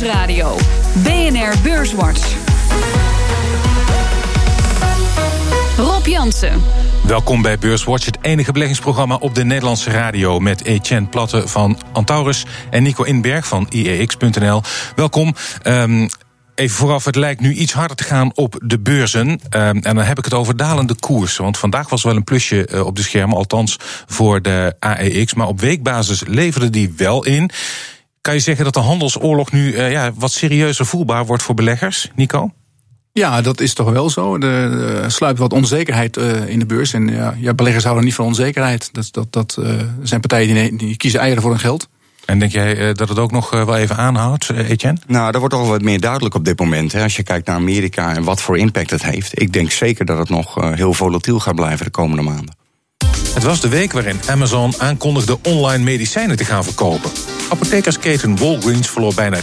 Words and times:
Nieuwsradio. 0.00 0.56
BNR 1.02 1.54
Beurswatch. 1.62 2.34
Rob 5.76 6.06
Jansen. 6.06 6.62
Welkom 7.06 7.42
bij 7.42 7.58
Beurswatch, 7.58 8.04
het 8.04 8.18
enige 8.22 8.52
beleggingsprogramma 8.52 9.14
op 9.14 9.34
de 9.34 9.44
Nederlandse 9.44 9.90
radio. 9.90 10.40
Met 10.40 10.64
Etienne 10.64 11.06
Platte 11.06 11.48
van 11.48 11.78
Antaurus 11.92 12.46
en 12.70 12.82
Nico 12.82 13.02
Inberg 13.02 13.46
van 13.46 13.66
IEX.nl. 13.70 14.62
Welkom. 14.96 15.34
Um, 15.62 16.08
even 16.54 16.76
vooraf, 16.76 17.04
het 17.04 17.16
lijkt 17.16 17.40
nu 17.40 17.52
iets 17.52 17.72
harder 17.72 17.96
te 17.96 18.04
gaan 18.04 18.30
op 18.34 18.60
de 18.64 18.80
beurzen. 18.80 19.28
Um, 19.28 19.40
en 19.50 19.80
dan 19.80 19.98
heb 19.98 20.18
ik 20.18 20.24
het 20.24 20.34
over 20.34 20.56
dalende 20.56 20.94
koersen. 20.94 21.42
Want 21.42 21.58
vandaag 21.58 21.88
was 21.88 22.02
wel 22.02 22.16
een 22.16 22.24
plusje 22.24 22.68
uh, 22.72 22.86
op 22.86 22.96
de 22.96 23.02
schermen, 23.02 23.36
althans 23.36 23.76
voor 24.06 24.42
de 24.42 24.74
AEX. 24.78 25.34
Maar 25.34 25.46
op 25.46 25.60
weekbasis 25.60 26.22
leverde 26.26 26.70
die 26.70 26.94
wel 26.96 27.24
in. 27.24 27.50
Kan 28.20 28.34
je 28.34 28.40
zeggen 28.40 28.64
dat 28.64 28.74
de 28.74 28.80
handelsoorlog 28.80 29.52
nu 29.52 29.72
uh, 29.72 29.90
ja, 29.90 30.12
wat 30.14 30.32
serieuzer 30.32 30.86
voelbaar 30.86 31.26
wordt 31.26 31.42
voor 31.42 31.54
beleggers, 31.54 32.10
Nico? 32.14 32.50
Ja, 33.12 33.40
dat 33.40 33.60
is 33.60 33.74
toch 33.74 33.90
wel 33.90 34.10
zo. 34.10 34.38
Er 34.38 35.10
sluipt 35.10 35.38
wat 35.38 35.52
onzekerheid 35.52 36.16
uh, 36.16 36.48
in 36.48 36.58
de 36.58 36.66
beurs. 36.66 36.92
En 36.92 37.08
ja, 37.08 37.34
ja, 37.38 37.54
beleggers 37.54 37.84
houden 37.84 38.04
niet 38.04 38.14
van 38.14 38.24
onzekerheid. 38.24 38.88
Dat, 38.92 39.08
dat, 39.10 39.32
dat 39.32 39.56
uh, 39.60 39.70
zijn 40.02 40.20
partijen 40.20 40.54
die, 40.54 40.76
die 40.76 40.96
kiezen 40.96 41.20
eieren 41.20 41.42
voor 41.42 41.50
hun 41.50 41.60
geld. 41.60 41.88
En 42.24 42.38
denk 42.38 42.52
jij 42.52 42.76
uh, 42.76 42.94
dat 42.94 43.08
het 43.08 43.18
ook 43.18 43.30
nog 43.30 43.50
wel 43.50 43.76
even 43.76 43.96
aanhoudt, 43.96 44.50
Etienne? 44.50 44.98
Nou, 45.06 45.30
dat 45.30 45.40
wordt 45.40 45.54
toch 45.54 45.62
wel 45.62 45.72
wat 45.72 45.82
meer 45.82 46.00
duidelijk 46.00 46.34
op 46.34 46.44
dit 46.44 46.58
moment. 46.58 46.92
Hè, 46.92 47.02
als 47.02 47.16
je 47.16 47.22
kijkt 47.22 47.46
naar 47.46 47.56
Amerika 47.56 48.14
en 48.14 48.22
wat 48.22 48.40
voor 48.40 48.58
impact 48.58 48.90
het 48.90 49.02
heeft. 49.02 49.40
Ik 49.40 49.52
denk 49.52 49.70
zeker 49.70 50.04
dat 50.04 50.18
het 50.18 50.28
nog 50.28 50.54
heel 50.74 50.94
volatiel 50.94 51.40
gaat 51.40 51.54
blijven 51.54 51.84
de 51.84 51.90
komende 51.90 52.22
maanden. 52.22 52.56
Het 53.34 53.42
was 53.42 53.60
de 53.60 53.68
week 53.68 53.92
waarin 53.92 54.20
Amazon 54.26 54.74
aankondigde 54.78 55.38
online 55.42 55.84
medicijnen 55.84 56.36
te 56.36 56.44
gaan 56.44 56.64
verkopen. 56.64 57.10
Apothekersketen 57.48 58.36
Walgreens 58.36 58.90
verloor 58.90 59.14
bijna 59.14 59.40
10% 59.40 59.42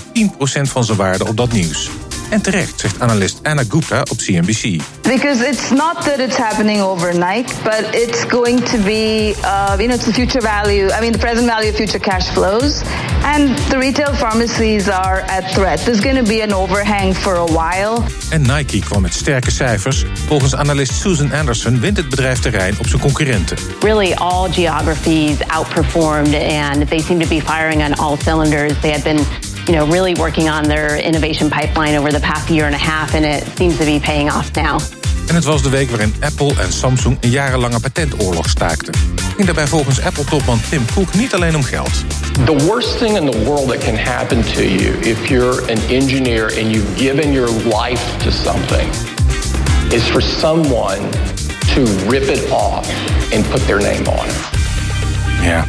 van 0.61 0.83
zijn 0.83 0.97
waarde 0.97 1.27
op 1.27 1.37
dat 1.37 1.51
nieuws. 1.51 1.89
En 2.29 2.41
terecht, 2.41 2.79
zegt 2.79 2.99
analist 2.99 3.39
Anna 3.43 3.63
Gupta 3.69 3.99
op 3.99 4.17
CNBC. 4.17 4.81
Because 5.01 5.47
it's 5.47 5.69
not 5.69 6.03
that 6.03 6.19
it's 6.19 6.37
happening 6.37 6.81
overnight, 6.81 7.53
but 7.63 7.85
it's 7.91 8.25
going 8.27 8.63
to 8.63 8.77
be, 8.77 9.35
uh, 9.43 9.75
you 9.77 9.87
know, 9.87 9.95
it's 9.95 10.05
the 10.05 10.13
future 10.13 10.41
value, 10.41 10.89
I 10.91 10.99
mean, 10.99 11.11
the 11.11 11.17
present 11.17 11.47
value 11.47 11.69
of 11.69 11.75
future 11.75 11.99
cash 11.99 12.27
flows. 12.27 12.83
And 13.23 13.57
the 13.69 13.77
retail 13.77 14.13
pharmacies 14.13 14.87
are 14.89 15.23
at 15.27 15.53
threat. 15.53 15.79
There's 15.79 16.01
going 16.01 16.15
to 16.15 16.29
be 16.29 16.41
an 16.41 16.53
overhang 16.53 17.13
for 17.13 17.35
a 17.35 17.45
while. 17.45 18.03
En 18.29 18.41
Nike 18.41 18.79
kwam 18.79 19.01
met 19.01 19.13
sterke 19.13 19.51
cijfers. 19.51 20.05
Volgens 20.27 20.55
analist 20.55 20.93
Susan 20.93 21.31
Anderson 21.33 21.79
wint 21.79 21.97
het 21.97 22.09
bedrijf 22.09 22.39
terrein 22.39 22.75
op 22.79 22.87
zijn 22.87 23.01
concurrenten. 23.01 23.57
Really, 23.79 24.13
all 24.13 24.51
geographies 24.51 25.37
outperformed, 25.47 26.33
and 26.33 26.87
they 26.87 26.99
seem 26.99 27.19
to 27.19 27.27
be 27.27 27.41
firing 27.41 27.83
on 27.83 27.93
all 27.93 28.17
cylinders. 28.17 28.73
They 28.81 28.91
had 28.91 29.03
been 29.03 29.25
you 29.67 29.73
know, 29.73 29.85
really 29.87 30.13
working 30.13 30.49
on 30.49 30.63
their 30.63 30.97
innovation 30.97 31.49
pipeline 31.49 31.95
over 31.95 32.11
the 32.11 32.19
past 32.19 32.49
year 32.49 32.65
and 32.65 32.75
a 32.75 32.83
half, 32.91 33.13
and 33.15 33.25
it 33.25 33.43
seems 33.57 33.77
to 33.77 33.85
be 33.85 33.99
paying 33.99 34.29
off 34.29 34.55
now. 34.55 34.79
En 35.27 35.35
het 35.35 35.43
was 35.43 35.61
de 35.61 35.69
week 35.69 35.89
waarin 35.89 36.15
Apple 36.19 36.53
en 36.61 36.73
Samsung 36.73 37.17
een 37.21 37.29
jarenlange 37.29 37.79
patentoorlog 37.79 38.49
staakten. 38.49 38.93
Ging 39.35 39.45
daarbij 39.45 39.67
volgens 39.67 40.01
Apple-topman 40.01 40.59
Tim 40.69 40.85
Cook 40.93 41.13
niet 41.13 41.33
alleen 41.33 41.55
om 41.55 41.63
geld. 41.63 41.91
The 42.45 42.55
worst 42.65 42.97
thing 42.97 43.17
in 43.17 43.31
the 43.31 43.43
world 43.43 43.67
that 43.67 43.77
can 43.77 43.95
happen 43.95 44.41
to 44.41 44.61
you 44.61 44.99
if 45.01 45.27
you're 45.27 45.71
an 45.71 45.79
engineer 45.89 46.45
and 46.45 46.71
you've 46.71 46.97
given 46.97 47.31
your 47.31 47.49
life 47.49 48.17
to 48.17 48.31
something 48.31 48.89
is 49.89 50.03
for 50.03 50.21
someone 50.21 51.09
to 51.73 51.83
rip 52.09 52.29
it 52.29 52.51
off 52.51 52.87
and 53.33 53.49
put 53.49 53.65
their 53.65 53.79
name 53.79 54.07
on 54.07 54.25
it. 54.25 54.55
Ja, 55.41 55.65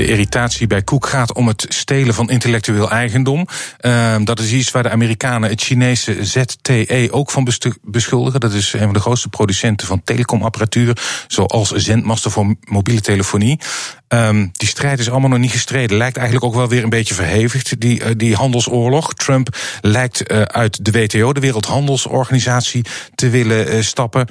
de 0.00 0.06
irritatie 0.06 0.66
bij 0.66 0.84
Cook 0.84 1.06
gaat 1.06 1.34
om 1.34 1.46
het 1.46 1.66
stelen 1.68 2.14
van 2.14 2.30
intellectueel 2.30 2.90
eigendom. 2.90 3.46
Uh, 3.80 4.16
dat 4.24 4.38
is 4.38 4.52
iets 4.52 4.70
waar 4.70 4.82
de 4.82 4.90
Amerikanen 4.90 5.50
het 5.50 5.62
Chinese 5.62 6.24
ZTE 6.24 7.08
ook 7.10 7.30
van 7.30 7.48
beschuldigen. 7.82 8.40
Dat 8.40 8.52
is 8.52 8.72
een 8.72 8.80
van 8.80 8.92
de 8.92 9.00
grootste 9.00 9.28
producenten 9.28 9.86
van 9.86 10.02
telecomapparatuur, 10.04 10.96
zoals 11.28 11.70
zendmasten 11.70 12.30
voor 12.30 12.54
mobiele 12.64 13.00
telefonie. 13.00 13.60
Um, 14.08 14.50
die 14.52 14.68
strijd 14.68 14.98
is 14.98 15.10
allemaal 15.10 15.28
nog 15.28 15.38
niet 15.38 15.50
gestreden. 15.50 15.96
Lijkt 15.96 16.16
eigenlijk 16.16 16.46
ook 16.46 16.54
wel 16.54 16.68
weer 16.68 16.82
een 16.82 16.90
beetje 16.90 17.14
verhevigd, 17.14 17.80
die, 17.80 18.00
uh, 18.00 18.06
die 18.16 18.34
handelsoorlog. 18.34 19.14
Trump 19.14 19.56
lijkt 19.80 20.32
uh, 20.32 20.42
uit 20.42 20.84
de 20.84 20.90
WTO, 20.90 21.32
de 21.32 21.40
Wereldhandelsorganisatie, 21.40 22.84
te 23.14 23.28
willen 23.28 23.74
uh, 23.74 23.82
stappen. 23.82 24.26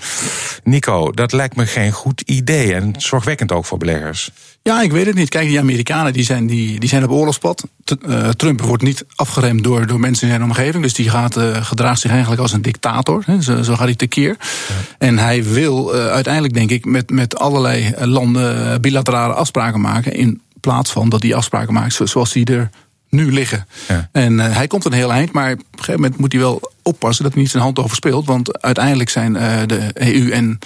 Nico, 0.63 1.11
dat 1.11 1.31
lijkt 1.31 1.55
me 1.55 1.65
geen 1.65 1.91
goed 1.91 2.21
idee 2.21 2.73
en 2.73 2.93
zorgwekkend 2.97 3.51
ook 3.51 3.65
voor 3.65 3.77
beleggers. 3.77 4.31
Ja, 4.69 4.81
ik 4.81 4.91
weet 4.91 5.05
het 5.05 5.15
niet. 5.15 5.29
Kijk, 5.29 5.47
die 5.47 5.59
Amerikanen 5.59 6.13
die 6.13 6.23
zijn, 6.23 6.47
die, 6.47 6.79
die 6.79 6.89
zijn 6.89 7.03
op 7.03 7.09
oorlogspad. 7.09 7.67
Uh, 8.07 8.29
Trump 8.29 8.61
wordt 8.61 8.83
niet 8.83 9.05
afgeremd 9.15 9.63
door, 9.63 9.87
door 9.87 9.99
mensen 9.99 10.27
in 10.27 10.33
zijn 10.33 10.43
omgeving. 10.43 10.83
Dus 10.83 10.93
die 10.93 11.09
gaat, 11.09 11.37
uh, 11.37 11.65
gedraagt 11.65 11.99
zich 11.99 12.11
eigenlijk 12.11 12.41
als 12.41 12.53
een 12.53 12.61
dictator. 12.61 13.23
Hè. 13.25 13.41
Zo, 13.41 13.63
zo 13.63 13.75
gaat 13.75 13.85
hij 13.85 13.95
tekeer. 13.95 14.35
Ja. 14.39 14.75
En 14.97 15.17
hij 15.17 15.43
wil 15.43 15.95
uh, 15.95 16.07
uiteindelijk, 16.07 16.53
denk 16.53 16.69
ik, 16.69 16.85
met, 16.85 17.09
met 17.09 17.39
allerlei 17.39 17.93
landen 17.97 18.81
bilaterale 18.81 19.33
afspraken 19.33 19.81
maken. 19.81 20.13
In 20.13 20.41
plaats 20.59 20.91
van 20.91 21.09
dat 21.09 21.23
hij 21.23 21.35
afspraken 21.35 21.73
maakt 21.73 21.99
zoals 22.03 22.31
die 22.31 22.45
er 22.45 22.69
nu 23.09 23.31
liggen. 23.31 23.65
Ja. 23.87 24.09
En 24.11 24.39
hij 24.39 24.67
komt 24.67 24.85
een 24.85 24.91
heel 24.91 25.11
eind, 25.11 25.31
maar 25.31 25.51
op 25.51 25.59
een 25.59 25.65
gegeven 25.77 26.01
moment 26.01 26.19
moet 26.19 26.31
hij 26.31 26.41
wel 26.41 26.71
oppassen 26.81 27.23
dat 27.23 27.33
hij 27.33 27.41
niet 27.41 27.51
zijn 27.51 27.63
hand 27.63 27.79
overspeelt. 27.79 28.25
Want 28.25 28.61
uiteindelijk 28.61 29.09
zijn 29.09 29.33
de 29.67 29.91
EU 29.93 30.31
en 30.31 30.59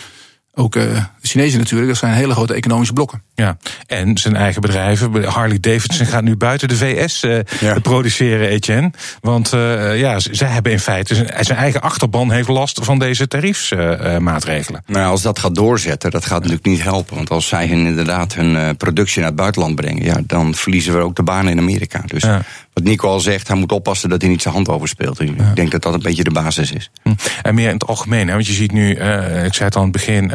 ook 0.56 0.76
uh, 0.76 0.84
de 0.84 1.28
Chinezen 1.28 1.60
natuurlijk, 1.60 1.90
dat 1.90 1.98
zijn 1.98 2.14
hele 2.14 2.34
grote 2.34 2.54
economische 2.54 2.94
blokken. 2.94 3.22
Ja, 3.36 3.58
en 3.88 4.18
zijn 4.18 4.36
eigen 4.36 4.62
bedrijven. 4.62 5.24
Harley 5.24 5.60
Davidson 5.60 6.06
gaat 6.06 6.24
nu 6.24 6.36
buiten 6.36 6.68
de 6.68 6.76
VS 6.76 7.24
uh, 7.24 7.40
ja. 7.60 7.80
produceren, 7.80 8.48
Etienne. 8.48 8.92
Want 9.22 9.54
uh, 9.54 10.00
ja, 10.00 10.20
zij 10.20 10.48
hebben 10.48 10.72
in 10.72 10.80
feite 10.80 11.16
zijn, 11.40 11.58
eigen 11.58 11.82
achterban 11.82 12.32
heeft 12.32 12.48
last 12.48 12.80
van 12.84 13.00
deze 13.00 13.28
tariefsmaatregelen. 13.28 14.84
nou, 14.86 15.06
als 15.12 15.22
dat 15.22 15.40
gaat 15.40 15.56
doorzetten, 15.56 16.12
dat 16.12 16.26
gaat 16.26 16.40
natuurlijk 16.40 16.66
niet 16.66 16.84
helpen. 16.84 17.16
Want 17.16 17.30
als 17.30 17.48
zij 17.48 17.68
hun, 17.68 17.86
inderdaad 17.86 18.34
hun 18.34 18.78
productie 18.78 19.20
naar 19.20 19.30
het 19.30 19.40
buitenland 19.40 19.76
brengen, 19.76 20.04
ja, 20.04 20.22
dan 20.24 20.56
verliezen 20.56 20.94
we 20.94 21.00
ook 21.00 21.16
de 21.16 21.24
banen 21.24 21.52
in 21.52 21.60
Amerika. 21.60 22.02
Dus 22.06 22.24
ja. 22.24 22.42
Wat 22.74 22.84
Nico 22.84 23.08
al 23.08 23.20
zegt, 23.20 23.48
hij 23.48 23.58
moet 23.58 23.72
oppassen 23.72 24.10
dat 24.10 24.22
hij 24.22 24.30
niet 24.30 24.42
zijn 24.42 24.54
hand 24.54 24.70
overspeelt. 24.70 25.20
Ik 25.20 25.38
ja. 25.38 25.54
denk 25.54 25.72
dat 25.72 25.82
dat 25.82 25.94
een 25.94 26.02
beetje 26.02 26.24
de 26.24 26.32
basis 26.32 26.72
is. 26.72 26.92
Hm. 27.04 27.14
En 27.42 27.56
meer 27.56 27.68
in 27.68 27.74
het 27.74 27.88
algemeen, 27.88 28.28
hè, 28.28 28.34
want 28.34 28.48
je 28.48 28.54
ziet 28.54 28.72
nu, 28.72 28.90
ik 28.90 29.54
zei 29.54 29.64
het 29.64 29.76
al 29.76 29.82
aan 29.82 29.88
het 29.88 29.92
begin, 29.92 30.32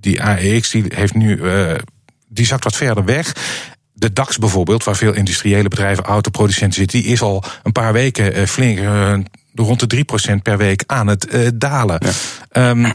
die 0.00 0.22
AEX 0.22 0.70
die 0.70 0.84
heeft 0.88 1.14
nu 1.14 1.40
die 2.28 2.46
zakt 2.46 2.64
wat 2.64 2.76
verder 2.76 3.04
weg. 3.04 3.32
De 3.92 4.12
DAX 4.12 4.38
bijvoorbeeld, 4.38 4.84
waar 4.84 4.96
veel 4.96 5.12
industriële 5.12 5.68
bedrijven, 5.68 6.04
autoproducenten 6.04 6.78
zitten, 6.78 7.00
die 7.00 7.12
is 7.12 7.22
al 7.22 7.44
een 7.62 7.72
paar 7.72 7.92
weken 7.92 8.48
flink 8.48 8.78
rond 9.54 9.90
de 9.90 10.04
3% 10.36 10.42
per 10.42 10.58
week 10.58 10.84
aan 10.86 11.06
het 11.06 11.50
dalen. 11.54 12.02
Ja. 12.52 12.70
Um, 12.70 12.92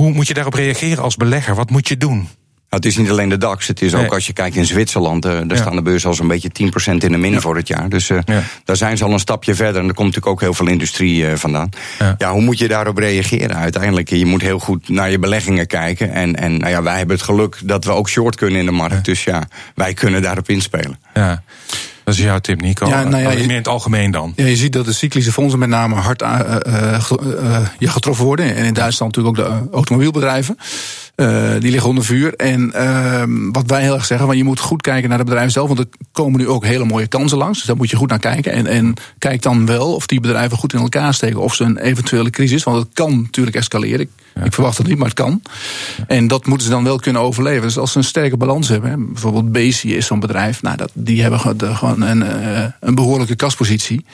hoe 0.00 0.12
moet 0.12 0.26
je 0.26 0.34
daarop 0.34 0.54
reageren 0.54 1.02
als 1.02 1.16
belegger? 1.16 1.54
Wat 1.54 1.70
moet 1.70 1.88
je 1.88 1.96
doen? 1.96 2.28
Nou, 2.70 2.82
het 2.82 2.84
is 2.92 2.96
niet 2.96 3.10
alleen 3.10 3.28
de 3.28 3.38
DAX. 3.38 3.66
Het 3.66 3.82
is 3.82 3.94
ook 3.94 4.00
nee. 4.00 4.10
als 4.10 4.26
je 4.26 4.32
kijkt 4.32 4.56
in 4.56 4.66
Zwitserland. 4.66 5.26
Uh, 5.26 5.32
daar 5.32 5.46
ja. 5.46 5.56
staan 5.56 5.74
de 5.74 5.82
beurzen 5.82 6.08
al 6.08 6.14
zo'n 6.14 6.28
beetje 6.28 6.50
10% 6.88 6.92
in 6.92 6.98
de 6.98 7.16
min 7.18 7.32
ja. 7.32 7.40
voor 7.40 7.56
het 7.56 7.68
jaar. 7.68 7.88
Dus 7.88 8.08
uh, 8.08 8.18
ja. 8.24 8.42
daar 8.64 8.76
zijn 8.76 8.96
ze 8.96 9.04
al 9.04 9.12
een 9.12 9.18
stapje 9.18 9.54
verder. 9.54 9.82
En 9.82 9.88
er 9.88 9.94
komt 9.94 10.06
natuurlijk 10.06 10.26
ook 10.26 10.40
heel 10.40 10.54
veel 10.54 10.66
industrie 10.66 11.22
uh, 11.22 11.34
vandaan. 11.34 11.68
Ja. 12.18 12.32
hoe 12.32 12.42
moet 12.42 12.58
je 12.58 12.68
daarop 12.68 12.98
reageren 12.98 13.56
uiteindelijk? 13.56 14.08
Je 14.08 14.26
moet 14.26 14.42
heel 14.42 14.58
goed 14.58 14.88
naar 14.88 15.10
je 15.10 15.18
beleggingen 15.18 15.66
kijken. 15.66 16.12
En, 16.12 16.36
en 16.36 16.58
nou 16.58 16.70
ja, 16.70 16.82
wij 16.82 16.96
hebben 16.96 17.16
het 17.16 17.24
geluk 17.24 17.58
dat 17.64 17.84
we 17.84 17.90
ook 17.90 18.08
short 18.08 18.36
kunnen 18.36 18.60
in 18.60 18.66
de 18.66 18.72
markt. 18.72 19.04
Dus 19.04 19.24
ja, 19.24 19.48
wij 19.74 19.94
kunnen 19.94 20.22
daarop 20.22 20.48
inspelen. 20.48 20.98
Ja. 21.14 21.42
Dat 22.10 22.18
is 22.18 22.24
jouw 22.24 22.38
tip, 22.38 22.60
Nico. 22.60 22.86
Ja, 22.86 23.04
nou 23.04 23.22
ja, 23.22 23.28
meer 23.28 23.40
in 23.40 23.50
het 23.50 23.68
algemeen 23.68 24.10
dan. 24.10 24.32
Ja, 24.36 24.46
je 24.46 24.56
ziet 24.56 24.72
dat 24.72 24.84
de 24.84 24.92
cyclische 24.92 25.32
fondsen 25.32 25.58
met 25.58 25.68
name 25.68 25.94
hard 25.94 26.22
uh, 26.22 26.40
uh, 26.66 27.10
uh, 27.80 27.90
getroffen 27.92 28.24
worden. 28.24 28.56
En 28.56 28.64
in 28.64 28.74
Duitsland 28.74 29.16
natuurlijk 29.16 29.48
ook 29.48 29.64
de 29.66 29.68
automobielbedrijven. 29.72 30.56
Uh, 31.20 31.50
die 31.58 31.70
liggen 31.70 31.88
onder 31.88 32.04
vuur. 32.04 32.34
En 32.34 32.72
uh, 32.76 33.22
wat 33.52 33.66
wij 33.66 33.82
heel 33.82 33.94
erg 33.94 34.04
zeggen, 34.04 34.26
want 34.26 34.38
je 34.38 34.44
moet 34.44 34.60
goed 34.60 34.82
kijken 34.82 35.08
naar 35.08 35.18
de 35.18 35.24
bedrijven 35.24 35.52
zelf. 35.52 35.66
Want 35.68 35.78
er 35.78 35.88
komen 36.12 36.40
nu 36.40 36.48
ook 36.48 36.64
hele 36.64 36.84
mooie 36.84 37.06
kansen 37.06 37.38
langs. 37.38 37.58
Dus 37.58 37.66
daar 37.66 37.76
moet 37.76 37.90
je 37.90 37.96
goed 37.96 38.08
naar 38.08 38.18
kijken. 38.18 38.52
En, 38.52 38.66
en 38.66 38.94
kijk 39.18 39.42
dan 39.42 39.66
wel 39.66 39.94
of 39.94 40.06
die 40.06 40.20
bedrijven 40.20 40.58
goed 40.58 40.72
in 40.72 40.80
elkaar 40.80 41.14
steken. 41.14 41.40
Of 41.40 41.54
ze 41.54 41.64
een 41.64 41.78
eventuele 41.78 42.30
crisis, 42.30 42.62
want 42.62 42.76
het 42.76 42.88
kan 42.92 43.20
natuurlijk 43.22 43.56
escaleren. 43.56 44.00
Ik, 44.00 44.08
ja. 44.34 44.44
ik 44.44 44.52
verwacht 44.52 44.78
het 44.78 44.86
niet, 44.86 44.96
maar 44.96 45.08
het 45.08 45.16
kan. 45.16 45.42
Ja. 45.96 46.04
En 46.06 46.28
dat 46.28 46.46
moeten 46.46 46.66
ze 46.66 46.72
dan 46.72 46.84
wel 46.84 46.98
kunnen 46.98 47.22
overleven. 47.22 47.62
Dus 47.62 47.78
als 47.78 47.92
ze 47.92 47.98
een 47.98 48.04
sterke 48.04 48.36
balans 48.36 48.68
hebben, 48.68 48.90
hè, 48.90 48.96
bijvoorbeeld 48.96 49.52
Bezi 49.52 49.96
is 49.96 50.06
zo'n 50.06 50.20
bedrijf. 50.20 50.62
Nou, 50.62 50.76
dat, 50.76 50.90
die 50.94 51.22
hebben 51.22 51.40
gewoon 51.40 52.02
een, 52.02 52.22
uh, 52.22 52.64
een 52.80 52.94
behoorlijke 52.94 53.36
kaspositie. 53.36 54.04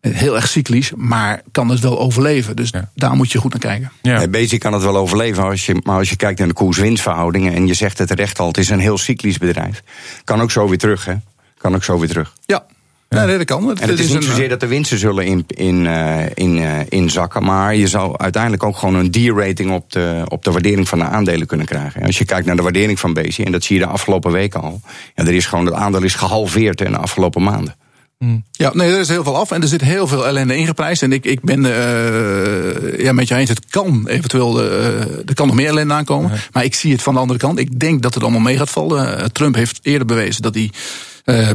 Heel 0.00 0.36
erg 0.36 0.48
cyclisch, 0.48 0.92
maar 0.96 1.42
kan 1.52 1.68
het 1.68 1.80
wel 1.80 1.98
overleven. 1.98 2.56
Dus 2.56 2.70
ja. 2.70 2.90
daar 2.94 3.16
moet 3.16 3.32
je 3.32 3.38
goed 3.38 3.50
naar 3.52 3.60
kijken. 3.60 3.92
Ja. 4.02 4.28
Basic 4.28 4.60
kan 4.60 4.72
het 4.72 4.82
wel 4.82 4.96
overleven, 4.96 5.42
als 5.42 5.66
je, 5.66 5.76
maar 5.82 5.98
als 5.98 6.10
je 6.10 6.16
kijkt 6.16 6.38
naar 6.38 6.48
de 6.48 6.54
koers-winstverhoudingen... 6.54 7.54
en 7.54 7.66
je 7.66 7.74
zegt 7.74 7.98
het 7.98 8.08
terecht 8.08 8.38
al, 8.38 8.46
het 8.46 8.58
is 8.58 8.68
een 8.68 8.78
heel 8.78 8.98
cyclisch 8.98 9.38
bedrijf. 9.38 9.82
Kan 10.24 10.40
ook 10.40 10.50
zo 10.50 10.68
weer 10.68 10.78
terug, 10.78 11.04
hè? 11.04 11.14
Kan 11.58 11.74
ook 11.74 11.84
zo 11.84 11.98
weer 11.98 12.08
terug. 12.08 12.32
Ja, 12.46 12.64
ja. 13.08 13.24
Nee, 13.24 13.36
dat 13.36 13.46
kan. 13.46 13.68
Het, 13.68 13.80
en 13.80 13.88
het 13.88 13.98
is, 13.98 14.04
is 14.04 14.12
niet 14.12 14.24
zozeer 14.24 14.48
dat 14.48 14.60
de 14.60 14.66
winsten 14.66 14.98
zullen 14.98 15.26
in, 15.26 15.44
in, 15.46 15.84
uh, 15.84 16.20
in, 16.34 16.56
uh, 16.56 16.78
inzakken. 16.88 17.44
Maar 17.44 17.74
je 17.74 17.86
zou 17.86 18.18
uiteindelijk 18.18 18.62
ook 18.62 18.76
gewoon 18.76 18.94
een 18.94 19.10
D-rating 19.10 19.70
op 19.70 19.92
de, 19.92 20.22
op 20.28 20.44
de 20.44 20.50
waardering 20.50 20.88
van 20.88 20.98
de 20.98 21.04
aandelen 21.04 21.46
kunnen 21.46 21.66
krijgen. 21.66 22.02
Als 22.02 22.18
je 22.18 22.24
kijkt 22.24 22.46
naar 22.46 22.56
de 22.56 22.62
waardering 22.62 23.00
van 23.00 23.12
Bezi, 23.12 23.42
en 23.42 23.52
dat 23.52 23.64
zie 23.64 23.78
je 23.78 23.84
de 23.84 23.90
afgelopen 23.90 24.32
weken 24.32 24.60
al. 24.62 24.80
Ja, 25.14 25.24
er 25.24 25.34
is 25.34 25.46
gewoon, 25.46 25.66
het 25.66 25.74
aandeel 25.74 26.02
is 26.02 26.14
gehalveerd 26.14 26.80
in 26.80 26.92
de 26.92 26.98
afgelopen 26.98 27.42
maanden. 27.42 27.74
Hmm. 28.18 28.44
Ja, 28.50 28.70
nee, 28.74 28.92
er 28.92 28.98
is 28.98 29.08
heel 29.08 29.22
veel 29.22 29.36
af 29.36 29.50
en 29.50 29.62
er 29.62 29.68
zit 29.68 29.80
heel 29.80 30.06
veel 30.06 30.26
ellende 30.26 30.56
ingeprijsd. 30.56 31.02
En 31.02 31.12
ik, 31.12 31.24
ik 31.24 31.40
ben 31.40 31.64
uh, 31.64 32.98
ja, 33.00 33.12
met 33.12 33.28
je 33.28 33.34
eens, 33.34 33.48
het 33.48 33.66
kan 33.70 34.06
eventueel, 34.08 34.64
uh, 34.64 35.00
er 35.00 35.34
kan 35.34 35.46
nog 35.46 35.56
meer 35.56 35.68
ellende 35.68 35.94
aankomen. 35.94 36.30
Maar 36.52 36.64
ik 36.64 36.74
zie 36.74 36.92
het 36.92 37.02
van 37.02 37.14
de 37.14 37.20
andere 37.20 37.38
kant. 37.38 37.58
Ik 37.58 37.80
denk 37.80 38.02
dat 38.02 38.14
het 38.14 38.22
allemaal 38.22 38.40
mee 38.40 38.56
gaat 38.56 38.70
vallen. 38.70 39.32
Trump 39.32 39.54
heeft 39.54 39.78
eerder 39.82 40.06
bewezen 40.06 40.42
dat 40.42 40.54
hij, 40.54 40.70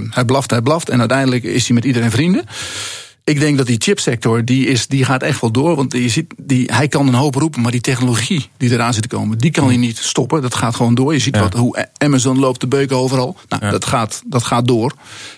hij 0.10 0.25
blaft, 0.25 0.50
hij 0.50 0.62
blaft. 0.62 0.89
En 0.89 1.00
uiteindelijk 1.00 1.44
is 1.44 1.65
hij 1.65 1.75
met 1.75 1.86
iedereen 1.86 2.12
vrienden. 2.12 2.45
Ik 3.25 3.39
denk 3.39 3.57
dat 3.57 3.68
die 3.68 3.81
chipsector, 3.81 4.45
die, 4.45 4.68
is, 4.68 4.88
die 4.88 5.06
gaat 5.06 5.24
echt 5.24 5.42
wel 5.42 5.51
door. 5.51 5.75
Want 5.75 5.94
je 5.94 6.10
ziet, 6.10 6.33
die, 6.38 6.69
hij 6.74 6.88
kan 6.88 7.07
een 7.07 7.13
hoop 7.13 7.36
roepen, 7.36 7.62
maar 7.62 7.71
die 7.71 7.81
technologie 7.81 8.50
die 8.57 8.71
eraan 8.71 8.94
zit 8.94 9.01
te 9.01 9.07
komen, 9.07 9.38
die 9.38 9.51
kan 9.51 9.68
hij 9.68 9.77
niet 9.77 9.98
stoppen. 9.98 10.42
Dat 10.42 10.56
gaat 10.56 10.75
gewoon 10.75 10.95
door. 10.95 11.13
Je 11.13 11.19
ziet 11.19 11.38
wat, 11.38 11.54
hoe 11.54 11.88
Amazon 12.03 12.39
loopt 12.39 12.61
de 12.61 12.67
beuken 12.67 12.97
overal. 12.97 13.38
Nou, 13.50 13.71
dat, 13.71 13.85
gaat, 13.85 14.21
dat 14.25 14.44
gaat 14.44 14.67
door. 14.67 14.94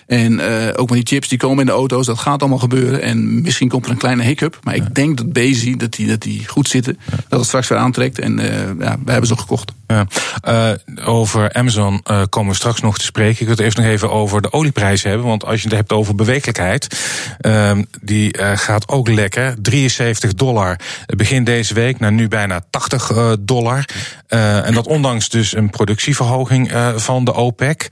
En 0.06 0.32
uh, 0.32 0.68
ook 0.76 0.88
met 0.90 0.98
die 0.98 1.06
chips 1.06 1.28
die 1.28 1.38
komen 1.38 1.60
in 1.60 1.66
de 1.66 1.72
auto's, 1.72 2.06
dat 2.06 2.18
gaat 2.18 2.40
allemaal 2.40 2.58
gebeuren. 2.58 3.02
En 3.02 3.42
misschien 3.42 3.68
komt 3.68 3.84
er 3.84 3.90
een 3.90 3.96
kleine 3.96 4.22
hiccup. 4.22 4.58
Maar 4.62 4.74
ik 4.74 4.94
denk 4.94 5.16
dat 5.16 5.32
Bezi, 5.32 5.76
dat 5.76 5.92
die, 5.92 6.06
dat 6.06 6.22
die 6.22 6.48
goed 6.48 6.68
zitten. 6.68 6.98
Dat 7.28 7.38
het 7.38 7.48
straks 7.48 7.68
weer 7.68 7.78
aantrekt. 7.78 8.18
En 8.18 8.38
uh, 8.38 8.46
ja, 8.78 8.96
we 9.04 9.10
hebben 9.10 9.26
ze 9.26 9.36
gekocht. 9.36 9.72
Uh, 9.86 10.70
over 11.04 11.52
Amazon 11.52 12.02
komen 12.28 12.50
we 12.50 12.56
straks 12.56 12.80
nog 12.80 12.98
te 12.98 13.04
spreken. 13.04 13.40
Ik 13.40 13.46
wil 13.46 13.56
het 13.56 13.60
eerst 13.60 13.76
nog 13.76 13.86
even 13.86 14.10
over 14.10 14.42
de 14.42 14.52
olieprijzen 14.52 15.08
hebben. 15.08 15.26
Want 15.26 15.44
als 15.44 15.62
je 15.62 15.68
het 15.68 15.76
hebt 15.76 15.92
over 15.92 16.14
bewegelijkheid. 16.14 17.00
Ehm, 17.40 17.82
die 18.00 18.38
gaat 18.38 18.88
ook 18.88 19.08
lekker. 19.08 19.54
73 19.62 20.34
dollar 20.34 20.80
begin 21.06 21.44
deze 21.44 21.74
week, 21.74 21.98
naar 21.98 22.12
nu 22.12 22.28
bijna 22.28 22.60
80 22.70 23.10
uh, 23.10 23.32
dollar. 23.40 23.84
En 24.26 24.74
dat 24.74 24.86
ondanks 24.86 25.28
dus 25.28 25.54
een 25.54 25.70
productieverhoging 25.70 26.55
van 26.96 27.24
de 27.24 27.34
OPEC. 27.34 27.88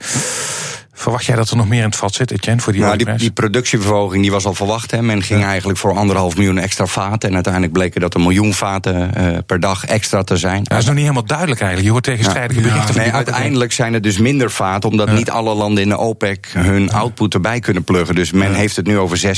Verwacht 0.97 1.25
jij 1.25 1.35
dat 1.35 1.49
er 1.49 1.57
nog 1.57 1.67
meer 1.67 1.79
in 1.79 1.85
het 1.85 1.95
vat 1.95 2.13
zit, 2.13 2.31
Etienne, 2.31 2.61
voor 2.61 2.73
die 2.73 2.81
nou, 2.81 2.97
die, 2.97 3.15
die, 3.15 3.31
productieverhoging 3.31 4.21
die 4.21 4.31
was 4.31 4.45
al 4.45 4.53
verwacht. 4.53 4.91
Hè. 4.91 5.01
Men 5.01 5.23
ging 5.23 5.43
eigenlijk 5.43 5.79
voor 5.79 5.95
anderhalf 5.95 6.35
miljoen 6.35 6.57
extra 6.57 6.85
vaten. 6.85 7.29
En 7.29 7.35
uiteindelijk 7.35 7.73
bleken 7.73 8.01
dat 8.01 8.15
een 8.15 8.21
miljoen 8.21 8.53
vaten 8.53 9.11
uh, 9.17 9.37
per 9.45 9.59
dag 9.59 9.85
extra 9.85 10.23
te 10.23 10.37
zijn. 10.37 10.63
dat 10.63 10.77
is 10.77 10.85
nog 10.85 10.93
niet 10.93 11.03
helemaal 11.03 11.25
duidelijk 11.25 11.59
eigenlijk. 11.59 11.87
Je 11.87 11.93
hoort 11.93 12.03
tegenstrijdige 12.03 12.61
ja. 12.61 12.67
berichten. 12.67 12.97
Nee, 12.97 13.11
uiteindelijk 13.11 13.71
zijn 13.71 13.93
er 13.93 14.01
dus 14.01 14.17
minder 14.17 14.51
vaten... 14.51 14.89
omdat 14.89 15.11
niet 15.11 15.29
alle 15.29 15.53
landen 15.53 15.83
in 15.83 15.89
de 15.89 15.97
OPEC 15.97 16.51
hun 16.53 16.91
output 16.91 17.33
erbij 17.33 17.59
kunnen 17.59 17.83
pluggen. 17.83 18.15
Dus 18.15 18.31
men 18.31 18.53
heeft 18.53 18.75
het 18.75 18.87
nu 18.87 18.97
over 18.97 19.17
600.000, 19.17 19.31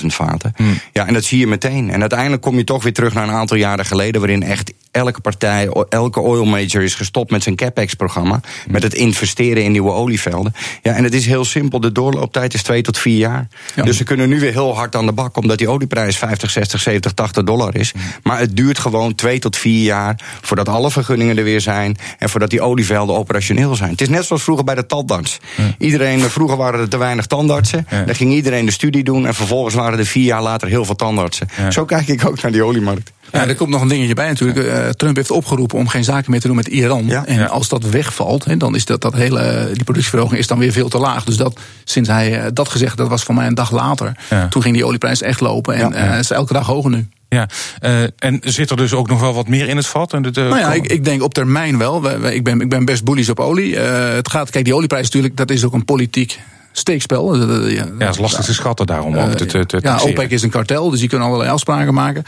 700.000 0.00 0.06
vaten. 0.06 0.52
Hm. 0.56 0.62
Ja, 0.92 1.06
en 1.06 1.14
dat 1.14 1.24
zie 1.24 1.38
je 1.38 1.46
meteen. 1.46 1.90
En 1.90 2.00
uiteindelijk 2.00 2.42
kom 2.42 2.56
je 2.56 2.64
toch 2.64 2.82
weer 2.82 2.92
terug 2.92 3.14
naar 3.14 3.28
een 3.28 3.34
aantal 3.34 3.56
jaren 3.56 3.84
geleden... 3.84 4.20
waarin 4.20 4.42
echt 4.42 4.72
elke 4.90 5.20
partij, 5.20 5.68
elke 5.88 6.20
oil 6.20 6.44
major 6.44 6.82
is 6.82 6.94
gestopt 6.94 7.30
met 7.30 7.42
zijn 7.42 7.56
CapEx-programma. 7.56 8.40
Met 8.68 8.82
het 8.82 8.94
investeren 8.94 9.64
in 9.64 9.72
nieuwe 9.72 9.90
olievelden. 9.90 10.54
Ja, 10.82 10.92
en 10.92 11.04
het 11.04 11.14
is 11.14 11.26
heel 11.26 11.44
simpel. 11.44 11.80
De 11.80 11.92
doorlooptijd 11.92 12.54
is 12.54 12.62
twee 12.62 12.82
tot 12.82 12.98
vier 12.98 13.18
jaar. 13.18 13.48
Dus 13.84 13.96
ze 13.96 14.04
kunnen 14.04 14.28
nu 14.28 14.40
weer 14.40 14.52
heel 14.52 14.74
hard 14.74 14.96
aan 14.96 15.06
de 15.06 15.12
bak, 15.12 15.36
omdat 15.36 15.58
die 15.58 15.68
olieprijs 15.68 16.16
50, 16.16 16.50
60, 16.50 16.80
70, 16.80 17.12
80 17.12 17.44
dollar 17.44 17.76
is. 17.76 17.92
Maar 18.22 18.38
het 18.38 18.56
duurt 18.56 18.78
gewoon 18.78 19.14
twee 19.14 19.38
tot 19.38 19.56
vier 19.56 19.84
jaar 19.84 20.20
voordat 20.40 20.68
alle 20.68 20.90
vergunningen 20.90 21.38
er 21.38 21.44
weer 21.44 21.60
zijn. 21.60 21.96
En 22.18 22.28
voordat 22.28 22.50
die 22.50 22.60
olievelden 22.60 23.16
operationeel 23.16 23.74
zijn. 23.74 23.90
Het 23.90 24.00
is 24.00 24.08
net 24.08 24.24
zoals 24.24 24.42
vroeger 24.42 24.64
bij 24.64 24.74
de 24.74 24.86
tandarts. 24.86 25.40
Iedereen, 25.78 26.20
vroeger 26.20 26.56
waren 26.56 26.80
er 26.80 26.88
te 26.88 26.96
weinig 26.96 27.26
tandartsen. 27.26 27.86
Dan 28.06 28.14
ging 28.14 28.32
iedereen 28.32 28.66
de 28.66 28.72
studie 28.72 29.04
doen. 29.04 29.26
En 29.26 29.34
vervolgens 29.34 29.74
waren 29.74 29.98
er 29.98 30.06
vier 30.06 30.24
jaar 30.24 30.42
later 30.42 30.68
heel 30.68 30.84
veel 30.84 30.96
tandartsen. 30.96 31.48
Zo 31.68 31.84
kijk 31.84 32.08
ik 32.08 32.26
ook 32.26 32.42
naar 32.42 32.52
die 32.52 32.62
oliemarkt. 32.64 33.12
Ja, 33.32 33.48
er 33.48 33.54
komt 33.54 33.70
nog 33.70 33.80
een 33.80 33.88
dingetje 33.88 34.14
bij 34.14 34.28
natuurlijk. 34.28 34.66
Uh, 34.66 34.88
Trump 34.88 35.16
heeft 35.16 35.30
opgeroepen 35.30 35.78
om 35.78 35.88
geen 35.88 36.04
zaken 36.04 36.30
meer 36.30 36.40
te 36.40 36.46
doen 36.46 36.56
met 36.56 36.66
Iran. 36.66 37.06
Ja, 37.06 37.26
en 37.26 37.50
als 37.50 37.68
dat 37.68 37.84
wegvalt, 37.84 38.44
he, 38.44 38.56
dan 38.56 38.74
is 38.74 38.84
dat, 38.84 39.00
dat 39.00 39.14
hele, 39.14 39.70
die 39.72 39.84
productieverhoging 39.84 40.40
is 40.40 40.46
dan 40.46 40.58
weer 40.58 40.72
veel 40.72 40.88
te 40.88 40.98
laag. 40.98 41.24
Dus 41.24 41.36
dat, 41.36 41.60
sinds 41.84 42.08
hij 42.08 42.38
uh, 42.38 42.46
dat 42.52 42.68
gezegd, 42.68 42.96
dat 42.96 43.08
was 43.08 43.22
voor 43.22 43.34
mij 43.34 43.46
een 43.46 43.54
dag 43.54 43.70
later. 43.70 44.12
Ja. 44.30 44.48
Toen 44.48 44.62
ging 44.62 44.74
die 44.74 44.86
olieprijs 44.86 45.22
echt 45.22 45.40
lopen. 45.40 45.74
En 45.74 45.92
uh, 45.92 46.18
is 46.18 46.30
elke 46.30 46.52
dag 46.52 46.66
hoger 46.66 46.90
nu. 46.90 47.08
Ja, 47.28 47.48
uh, 47.82 48.02
en 48.18 48.40
zit 48.40 48.70
er 48.70 48.76
dus 48.76 48.92
ook 48.92 49.08
nog 49.08 49.20
wel 49.20 49.34
wat 49.34 49.48
meer 49.48 49.68
in 49.68 49.76
het 49.76 49.86
vat? 49.86 50.12
En 50.12 50.22
de, 50.22 50.30
nou 50.30 50.58
ja, 50.58 50.72
ik, 50.72 50.86
ik, 50.86 51.04
denk 51.04 51.22
op 51.22 51.34
termijn 51.34 51.78
wel. 51.78 52.10
ik, 52.30 52.44
ben, 52.44 52.60
ik 52.60 52.68
ben 52.68 52.84
best 52.84 53.04
bullish 53.04 53.28
op 53.28 53.40
olie. 53.40 53.72
Uh, 53.72 54.12
het 54.12 54.30
gaat, 54.30 54.50
kijk, 54.50 54.64
die 54.64 54.74
olieprijs 54.74 55.04
natuurlijk, 55.04 55.36
dat 55.36 55.50
is 55.50 55.64
ook 55.64 55.72
een 55.72 55.84
politiek 55.84 56.40
steekspel. 56.72 57.36
Ja, 57.36 57.68
ja, 57.68 57.86
het 57.98 58.14
is 58.14 58.20
lastig 58.20 58.44
te 58.44 58.54
schatten 58.54 58.86
daarom. 58.86 59.12
Te, 59.36 59.46
te, 59.46 59.66
te 59.66 59.78
ja, 59.82 59.98
OPEC 60.02 60.30
is 60.30 60.42
een 60.42 60.50
kartel, 60.50 60.90
dus 60.90 61.00
die 61.00 61.08
kunnen 61.08 61.26
allerlei 61.26 61.50
afspraken 61.50 61.94
maken. 61.94 62.24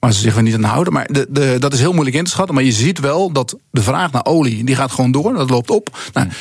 Maar 0.00 0.12
ze 0.12 0.20
zich 0.20 0.40
niet 0.40 0.54
aan 0.54 0.62
houden. 0.62 0.92
Maar 0.92 1.06
de, 1.10 1.26
de, 1.28 1.56
dat 1.58 1.72
is 1.72 1.80
heel 1.80 1.92
moeilijk 1.92 2.16
in 2.16 2.24
te 2.24 2.30
schatten. 2.30 2.54
Maar 2.54 2.64
je 2.64 2.72
ziet 2.72 2.98
wel 2.98 3.32
dat 3.32 3.56
de 3.70 3.82
vraag 3.82 4.12
naar 4.12 4.24
olie, 4.24 4.64
die 4.64 4.74
gaat 4.74 4.92
gewoon 4.92 5.12
door. 5.12 5.34
Dat 5.34 5.50
loopt 5.50 5.70
op. 5.70 5.98
Nou, 6.12 6.26
uh, 6.26 6.32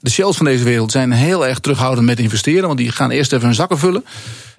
de 0.00 0.10
shells 0.10 0.36
van 0.36 0.46
deze 0.46 0.64
wereld 0.64 0.90
zijn 0.90 1.12
heel 1.12 1.46
erg 1.46 1.58
terughoudend 1.58 2.06
met 2.06 2.18
investeren. 2.18 2.66
Want 2.66 2.78
die 2.78 2.92
gaan 2.92 3.10
eerst 3.10 3.32
even 3.32 3.46
hun 3.46 3.54
zakken 3.54 3.78
vullen. 3.78 4.04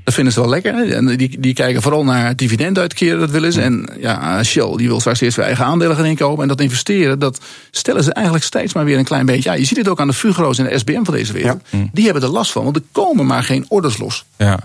Dat 0.04 0.14
vinden 0.14 0.34
ze 0.34 0.40
wel 0.40 0.50
lekker. 0.50 0.92
En 0.92 1.18
die, 1.18 1.40
die 1.40 1.54
kijken 1.54 1.82
vooral 1.82 2.04
naar 2.04 2.36
dividend 2.36 2.78
uitkeren, 2.80 3.20
dat 3.20 3.30
willen 3.30 3.54
ze. 3.54 3.62
En 3.62 3.90
ja, 4.00 4.44
Shell 4.44 4.76
die 4.76 4.88
wil 4.88 5.00
straks 5.00 5.22
eerst 5.22 5.36
weer 5.36 5.46
eigen 5.46 5.66
aandelen 5.66 5.96
gaan 5.96 6.06
inkopen. 6.06 6.42
En 6.42 6.48
dat 6.48 6.62
investeren, 6.62 7.20
dat 7.20 7.40
stellen 7.72 8.04
ze 8.04 8.14
eigenlijk 8.14 8.46
steeds 8.46 8.74
maar 8.74 8.86
weer 8.86 8.98
een 8.98 9.04
klein 9.04 9.26
beetje. 9.26 9.50
Ja, 9.50 9.56
je 9.56 9.66
ziet 9.66 9.78
het 9.78 9.88
ook 9.88 10.00
aan 10.00 10.08
de 10.08 10.14
Fugro's 10.14 10.58
en 10.58 10.66
de 10.66 10.78
SBM 10.78 11.04
van 11.04 11.14
deze 11.14 11.34
wereld. 11.34 11.62
Die 11.94 12.04
hebben 12.04 12.24
er 12.24 12.30
last 12.30 12.52
van, 12.52 12.64
want 12.64 12.76
er 12.76 12.84
komen 12.92 13.26
maar 13.26 13.44
geen 13.44 13.66
orders 13.68 13.98
los. 13.98 14.26
Ja. 14.38 14.60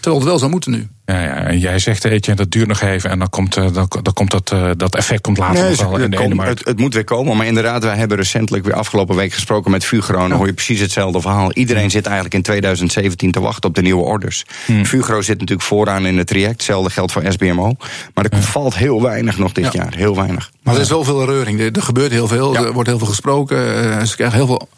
Terwijl 0.00 0.14
het 0.14 0.24
wel 0.24 0.38
zou 0.38 0.50
moeten 0.50 0.70
nu. 0.70 0.88
Ja, 1.04 1.22
ja, 1.22 1.34
en 1.34 1.58
jij 1.58 1.78
zegt, 1.78 2.04
Etienne, 2.04 2.42
dat 2.42 2.50
duurt 2.50 2.68
nog 2.68 2.80
even. 2.80 3.10
En 3.10 3.18
dan 3.18 3.28
komt, 3.28 3.56
uh, 3.56 3.72
dan, 3.72 3.88
dan 4.02 4.12
komt 4.12 4.30
dat, 4.30 4.52
uh, 4.52 4.70
dat 4.76 4.96
effect 4.96 5.20
komt 5.20 5.38
later 5.38 5.70
nog 5.70 5.90
wel 5.90 5.98
in 5.98 6.10
de. 6.10 6.42
Het, 6.42 6.64
het, 6.64 6.78
moet 6.78 6.94
weer 6.94 7.04
komen. 7.04 7.36
Maar 7.36 7.46
inderdaad, 7.46 7.82
wij 7.84 7.96
hebben 7.96 8.16
recentelijk 8.16 8.64
weer 8.64 8.74
afgelopen 8.74 9.16
week 9.16 9.32
gesproken 9.32 9.70
met 9.70 9.84
Fugro. 9.84 10.22
En 10.22 10.28
dan 10.28 10.38
hoor 10.38 10.46
je 10.46 10.52
precies 10.52 10.80
hetzelfde 10.80 11.20
verhaal. 11.20 11.52
Iedereen 11.52 11.90
zit 11.90 12.04
eigenlijk 12.04 12.34
in 12.34 12.42
2017 12.42 13.30
te 13.30 13.40
wachten 13.40 13.68
op 13.68 13.74
de 13.74 13.82
nieuwe 13.82 14.02
orders. 14.02 14.44
Hmm. 14.66 14.86
Fugro 14.86 15.22
zit 15.22 15.38
natuurlijk 15.40 15.68
vooraan 15.68 16.06
in 16.06 16.18
het 16.18 16.26
traject. 16.26 16.52
Hetzelfde 16.52 16.90
geldt 16.90 17.12
voor 17.12 17.22
SBMO. 17.28 17.74
Maar 18.14 18.24
er 18.24 18.42
valt 18.42 18.76
heel 18.76 19.02
weinig 19.02 19.38
nog 19.38 19.52
dit 19.52 19.72
jaar. 19.72 19.94
Heel 19.94 20.16
weinig. 20.16 20.50
Maar 20.62 20.74
er 20.74 20.80
is 20.80 20.88
wel 20.88 21.04
veel 21.04 21.24
reuring. 21.24 21.60
Er, 21.76 21.82
gebeurt 21.82 22.10
heel 22.10 22.28
veel. 22.28 22.56
Er 22.56 22.72
wordt 22.72 22.88
heel 22.88 22.98
veel 22.98 23.06
gesproken. 23.06 23.84
Uh, 23.84 24.02
ze 24.02 24.16
krijgen 24.16 24.36
heel 24.36 24.46
veel 24.46 24.68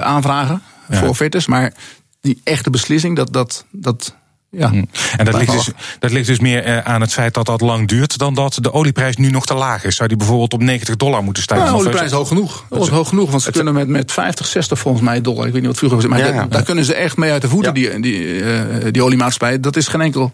aanvragen 0.00 0.62
voor 0.90 1.08
offertes. 1.08 1.46
Maar 1.46 1.72
die 2.20 2.40
echte 2.44 2.70
beslissing, 2.70 3.16
dat, 3.16 3.32
dat, 3.32 3.64
dat 3.70 4.14
ja. 4.56 4.68
Hm. 4.68 4.84
En 5.16 5.24
dat 5.24 5.34
ligt, 5.34 5.52
dus, 5.52 5.70
dat 5.98 6.10
ligt 6.10 6.26
dus 6.26 6.40
meer 6.40 6.64
eh, 6.64 6.78
aan 6.78 7.00
het 7.00 7.12
feit 7.12 7.34
dat 7.34 7.46
dat 7.46 7.60
lang 7.60 7.88
duurt 7.88 8.18
dan 8.18 8.34
dat 8.34 8.58
de 8.60 8.72
olieprijs 8.72 9.16
nu 9.16 9.30
nog 9.30 9.46
te 9.46 9.54
laag 9.54 9.84
is. 9.84 9.96
Zou 9.96 10.08
die 10.08 10.18
bijvoorbeeld 10.18 10.52
op 10.52 10.62
90 10.62 10.96
dollar 10.96 11.22
moeten 11.22 11.42
stijgen? 11.42 11.66
Ja, 11.66 11.72
de 11.72 11.78
olieprijs 11.78 12.06
is 12.06 12.12
hoog 12.12 12.28
genoeg. 12.28 12.64
Dat 12.68 12.82
is 12.82 12.88
hoog 12.88 13.08
genoeg, 13.08 13.30
want 13.30 13.42
ze 13.42 13.50
kunnen 13.50 13.74
met, 13.74 13.88
met 13.88 14.12
50, 14.12 14.46
60 14.46 14.78
volgens 14.78 15.04
mij 15.04 15.20
dollar. 15.20 15.46
Ik 15.46 15.52
weet 15.52 15.60
niet 15.60 15.70
wat 15.70 15.78
vroeger 15.78 15.98
was. 15.98 16.08
Maar 16.08 16.18
ja, 16.18 16.46
daar 16.46 16.62
kunnen 16.62 16.84
ze 16.84 16.94
echt 16.94 17.16
mee 17.16 17.30
uit 17.30 17.42
de 17.42 17.48
voeten, 17.48 17.74
die, 17.74 18.00
die, 18.00 18.18
uh, 18.18 18.60
die 18.90 19.02
oliemaatschappij. 19.04 19.60
Dat 19.60 19.76
is 19.76 19.88
geen 19.88 20.00
enkel 20.00 20.32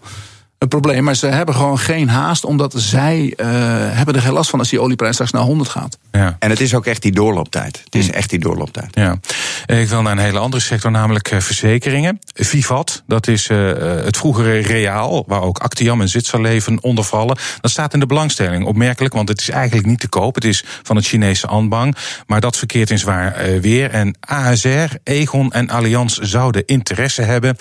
een 0.61 0.67
probleem. 0.67 1.03
Maar 1.03 1.15
ze 1.15 1.27
hebben 1.27 1.55
gewoon 1.55 1.79
geen 1.79 2.09
haast, 2.09 2.45
omdat 2.45 2.73
zij 2.77 3.33
uh, 3.37 3.47
hebben 3.95 4.15
er 4.15 4.21
geen 4.21 4.33
last 4.33 4.49
van 4.49 4.59
als 4.59 4.69
die 4.69 4.79
olieprijs 4.79 5.13
straks 5.13 5.31
naar 5.31 5.41
100 5.41 5.69
gaat. 5.69 5.97
Ja. 6.11 6.35
En 6.39 6.49
het 6.49 6.59
is 6.59 6.75
ook 6.75 6.85
echt 6.85 7.01
die 7.01 7.11
doorlooptijd. 7.11 7.81
Het 7.83 7.95
is 7.95 8.07
hm. 8.07 8.13
echt 8.13 8.29
die 8.29 8.39
doorlooptijd. 8.39 8.95
Ja. 8.95 9.19
Ik 9.65 9.89
wil 9.89 10.01
naar 10.01 10.11
een 10.11 10.17
hele 10.17 10.39
andere 10.39 10.63
sector, 10.63 10.91
namelijk 10.91 11.31
eh, 11.31 11.39
verzekeringen. 11.39 12.19
Vivat, 12.33 13.03
dat 13.07 13.27
is 13.27 13.49
uh, 13.49 13.71
het 14.03 14.17
vroegere 14.17 14.59
Reaal, 14.59 15.23
waar 15.27 15.41
ook 15.41 15.57
Actiam 15.57 16.01
en 16.01 16.09
Zwitserleven 16.09 16.83
onder 16.83 17.03
vallen. 17.03 17.37
Dat 17.61 17.71
staat 17.71 17.93
in 17.93 17.99
de 17.99 18.05
belangstelling. 18.05 18.65
Opmerkelijk, 18.65 19.13
want 19.13 19.29
het 19.29 19.41
is 19.41 19.49
eigenlijk 19.49 19.87
niet 19.87 19.99
te 19.99 20.09
koop. 20.09 20.35
Het 20.35 20.45
is 20.45 20.63
van 20.83 20.95
het 20.95 21.05
Chinese 21.05 21.47
Anbang. 21.47 21.95
Maar 22.27 22.41
dat 22.41 22.57
verkeert 22.57 22.89
in 22.89 22.99
zwaar 22.99 23.49
uh, 23.49 23.61
weer. 23.61 23.89
En 23.89 24.15
ASR, 24.19 24.95
Egon 25.03 25.51
en 25.51 25.69
Allianz 25.69 26.17
zouden 26.17 26.65
interesse 26.65 27.21
hebben. 27.21 27.55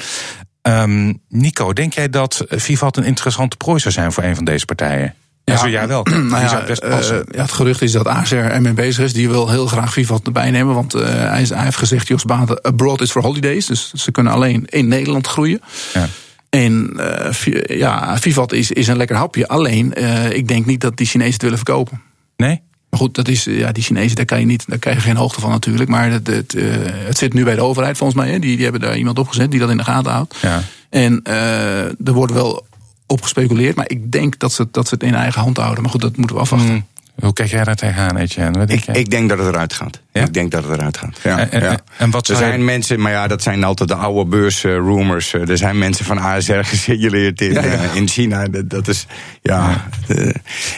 Um, 0.63 1.21
Nico, 1.29 1.73
denk 1.73 1.93
jij 1.93 2.11
dat 2.11 2.45
Vivat 2.49 2.97
een 2.97 3.05
interessante 3.05 3.57
prooi 3.57 3.81
zou 3.81 3.95
zijn 3.95 4.13
voor 4.13 4.23
een 4.23 4.35
van 4.35 4.45
deze 4.45 4.65
partijen? 4.65 5.15
Ja, 5.45 5.57
zo 5.57 5.69
jij 5.69 5.89
wel. 5.89 6.03
Nou 6.31 6.43
ja, 6.43 6.65
best 6.67 6.85
uh, 6.85 6.99
ja, 7.31 7.43
het 7.43 7.53
gerucht 7.53 7.83
is 7.83 7.93
dat 7.93 8.07
ACR 8.07 8.35
ermee 8.35 8.73
bezig 8.73 9.05
is. 9.05 9.13
Die 9.13 9.29
wil 9.29 9.51
heel 9.51 9.67
graag 9.67 9.93
Vivat 9.93 10.27
erbij 10.27 10.51
nemen. 10.51 10.75
Want 10.75 10.95
uh, 10.95 11.03
hij, 11.03 11.43
hij, 11.43 11.65
heeft 11.65 11.77
gezegd, 11.77 12.09
Jos 12.09 12.25
Baten, 12.25 12.63
abroad 12.63 13.01
is 13.01 13.11
for 13.11 13.23
holidays. 13.23 13.67
Dus 13.67 13.93
ze 13.93 14.11
kunnen 14.11 14.33
alleen 14.33 14.65
in 14.67 14.89
Nederland 14.89 15.27
groeien. 15.27 15.61
Ja. 15.95 16.09
En 16.49 16.97
uh, 16.97 17.79
ja, 17.79 18.19
Vivat 18.19 18.53
is, 18.53 18.71
is 18.71 18.87
een 18.87 18.97
lekker 18.97 19.17
hapje. 19.17 19.49
Alleen, 19.49 19.93
ik 20.35 20.49
denk 20.49 20.67
niet 20.67 20.81
dat 20.81 20.97
die 20.97 21.07
Chinezen 21.07 21.33
het 21.33 21.43
willen 21.43 21.57
verkopen. 21.57 22.03
Nee? 22.37 22.63
Maar 22.91 23.01
goed, 23.01 23.15
dat 23.15 23.29
is, 23.29 23.45
ja, 23.45 23.73
die 23.73 23.83
Chinezen, 23.83 24.17
daar, 24.17 24.25
kan 24.25 24.41
je 24.41 24.47
niet, 24.47 24.65
daar 24.69 24.79
krijg 24.79 24.97
je 24.97 25.03
geen 25.03 25.17
hoogte 25.17 25.41
van 25.41 25.51
natuurlijk. 25.51 25.91
Maar 25.91 26.11
het, 26.11 26.27
het, 26.27 26.55
uh, 26.55 26.75
het 26.85 27.19
zit 27.19 27.33
nu 27.33 27.45
bij 27.45 27.55
de 27.55 27.61
overheid 27.61 27.97
volgens 27.97 28.19
mij. 28.23 28.31
Hè. 28.31 28.39
Die, 28.39 28.55
die 28.55 28.63
hebben 28.63 28.81
daar 28.81 28.97
iemand 28.97 29.19
opgezet 29.19 29.51
die 29.51 29.61
dat 29.61 29.71
in 29.71 29.77
de 29.77 29.85
gaten 29.85 30.13
houdt. 30.13 30.37
Ja. 30.43 30.63
En 30.91 31.21
uh, 31.29 31.85
er 31.85 32.13
wordt 32.13 32.33
wel 32.33 32.67
op 33.07 33.23
gespeculeerd. 33.23 33.77
Maar 33.77 33.89
ik 33.91 34.13
denk 34.13 34.39
dat 34.39 34.53
ze, 34.53 34.69
dat 34.71 34.89
ze 34.89 34.95
het 34.95 35.03
in 35.03 35.15
eigen 35.15 35.41
hand 35.41 35.57
houden. 35.57 35.83
Maar 35.83 35.93
goed, 35.93 36.01
dat 36.01 36.17
moeten 36.17 36.37
we 36.37 36.43
afwachten. 36.43 36.69
Hmm. 36.69 36.87
Hoe 37.21 37.33
kijk 37.33 37.51
jij 37.51 37.65
daar 37.65 37.77
tegenaan, 37.77 38.17
Etienne? 38.17 38.67
Ik, 38.67 38.87
ik 38.87 39.11
denk 39.11 39.29
dat 39.29 39.39
het 39.39 39.49
eruit 39.49 39.73
gaat. 39.73 40.01
Ik 40.13 40.35
denk 40.35 40.51
dat 40.51 40.65
het 40.65 40.73
eruit 40.73 40.99
gaat. 40.99 41.19
Ja, 41.23 41.49
en, 41.49 41.63
ja. 41.63 41.79
en 41.97 42.11
wat 42.11 42.29
er 42.29 42.37
zijn 42.37 42.65
mensen, 42.65 43.01
maar 43.01 43.13
ja, 43.13 43.27
dat 43.27 43.43
zijn 43.43 43.65
altijd 43.65 43.89
de 43.89 43.95
oude 43.95 44.31
beursrumors. 44.31 45.33
er 45.33 45.59
zijn 45.59 45.79
mensen 45.79 46.05
van 46.05 46.19
ASR 46.19 46.53
gesignaleerd 46.73 47.41
in, 47.41 47.57
in 47.95 48.09
China. 48.09 48.47
Dat, 48.65 48.89
is, 48.89 49.07
ja. 49.43 49.87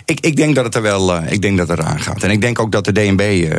ik, 0.05 0.21
ik 0.21 0.37
denk 0.37 0.55
dat 0.55 0.65
het 0.65 0.75
er 0.75 0.83
wel, 0.83 1.23
ik 1.23 1.43
denk 1.43 1.59
dat 1.59 1.69
het 1.69 1.79
eraan 1.79 2.01
gaat. 2.01 2.23
En 2.23 2.31
ik 2.31 2.41
denk 2.41 2.59
ook 2.59 2.73
dat 2.73 2.85
de 2.85 2.93
DNB 2.93 3.51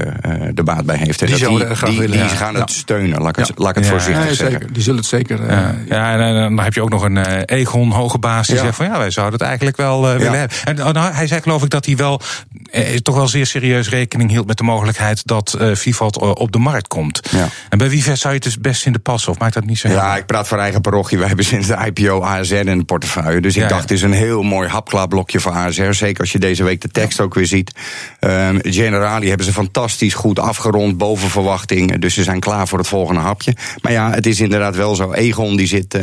er 0.56 0.64
baat 0.64 0.86
bij 0.86 0.98
heeft. 0.98 1.20
Die, 1.20 1.36
die, 1.36 1.68
die, 1.86 2.10
die 2.10 2.20
gaan 2.20 2.56
het 2.56 2.72
steunen, 2.72 3.22
laat 3.22 3.38
ik 3.38 3.46
het, 3.46 3.58
laat 3.58 3.70
ik 3.70 3.76
het 3.76 3.86
voorzichtig 3.86 4.34
zeggen. 4.34 4.52
Zeker. 4.52 4.74
Die 4.74 4.84
zullen 4.84 5.00
het 5.00 5.10
zeker. 5.10 5.52
ja, 5.88 6.14
en 6.14 6.34
dan 6.34 6.60
heb 6.60 6.74
je 6.74 6.82
ook 6.82 6.90
nog 6.90 7.04
een 7.04 7.46
Egon 7.46 7.92
hoge 7.92 8.18
baas 8.18 8.48
die 8.48 8.58
zegt 8.58 8.76
van 8.76 8.86
ja, 8.86 8.98
wij 8.98 9.12
zouden 9.12 9.40
het 9.40 9.48
eigenlijk 9.48 9.78
wel 9.78 10.02
willen 10.02 10.40
hebben. 10.40 10.58
En 10.64 10.94
nou, 10.94 11.14
hij 11.14 11.28
zei 11.28 11.42
geloof 11.42 11.64
ik 11.64 11.70
dat 11.70 11.86
hij 11.86 11.96
wel 11.96 12.22
toch 13.02 13.16
wel 13.16 13.28
zeer 13.28 13.46
serieus 13.46 13.90
rekening 13.90 14.30
hield 14.30 14.48
met 14.48 14.58
de 14.58 14.64
mogelijkheid 14.64 15.28
dat 15.28 15.58
uh, 15.64 15.76
Vivalt 15.76 16.18
op 16.18 16.52
de 16.52 16.58
markt 16.58 16.88
komt. 16.88 17.22
Ja. 17.32 17.50
En 17.70 17.78
bij 17.78 17.90
wie 17.90 18.02
zou 18.02 18.18
je 18.22 18.28
het 18.28 18.44
dus 18.44 18.60
best 18.60 18.86
in 18.86 18.92
de 18.92 19.00
passen? 19.00 19.32
Of 19.32 19.40
maakt 19.40 19.54
dat 19.54 19.66
niet 19.66 19.78
zo 19.78 19.90
Ja, 19.90 20.18
ik 20.18 20.26
praat 20.26 20.48
voor 20.48 20.58
eigen 20.58 20.82
parochie. 20.82 21.18
We 21.18 21.28
hebben 21.28 21.46
sinds 21.46 21.68
de 21.68 21.78
IPO 21.86 22.22
ASR 22.22 22.56
in 22.56 22.78
de 22.78 22.84
portefeuille. 22.84 23.42
Dus 23.42 23.56
ik 23.56 23.62
ja, 23.62 23.68
dacht, 23.68 23.82
het 23.82 23.92
is 23.92 24.02
een 24.02 24.14
heel 24.14 24.44
mooi 24.44 24.68
hapklaarblokje 24.68 25.40
voor 25.40 25.52
ASR. 25.52 25.92
Zeker 25.92 26.22
als 26.22 26.32
je 26.32 26.40
deze 26.40 26.64
week 26.64 26.82
de 26.82 26.88
tekst 26.88 27.20
ook 27.20 27.34
weer 27.34 27.46
ziet. 27.46 27.72
Um, 28.20 28.60
Generali 28.62 29.28
hebben 29.28 29.46
ze 29.46 29.54
fantastisch 29.54 30.14
goed 30.14 30.40
afgerond, 30.40 30.98
boven 30.98 31.30
verwachting. 31.30 32.00
Dus 32.00 32.14
ze 32.14 32.24
zijn 32.24 32.40
klaar 32.40 32.68
voor 32.68 32.78
het 32.78 32.88
volgende 32.88 33.22
hapje. 33.22 33.56
Maar 33.82 33.92
ja, 33.92 34.12
het 34.12 34.26
is 34.26 34.40
inderdaad 34.40 34.76
wel 34.76 34.96
zo. 34.96 35.12
Egon 35.12 35.56
die 35.56 35.68
zit, 35.68 35.96
uh, 35.96 36.02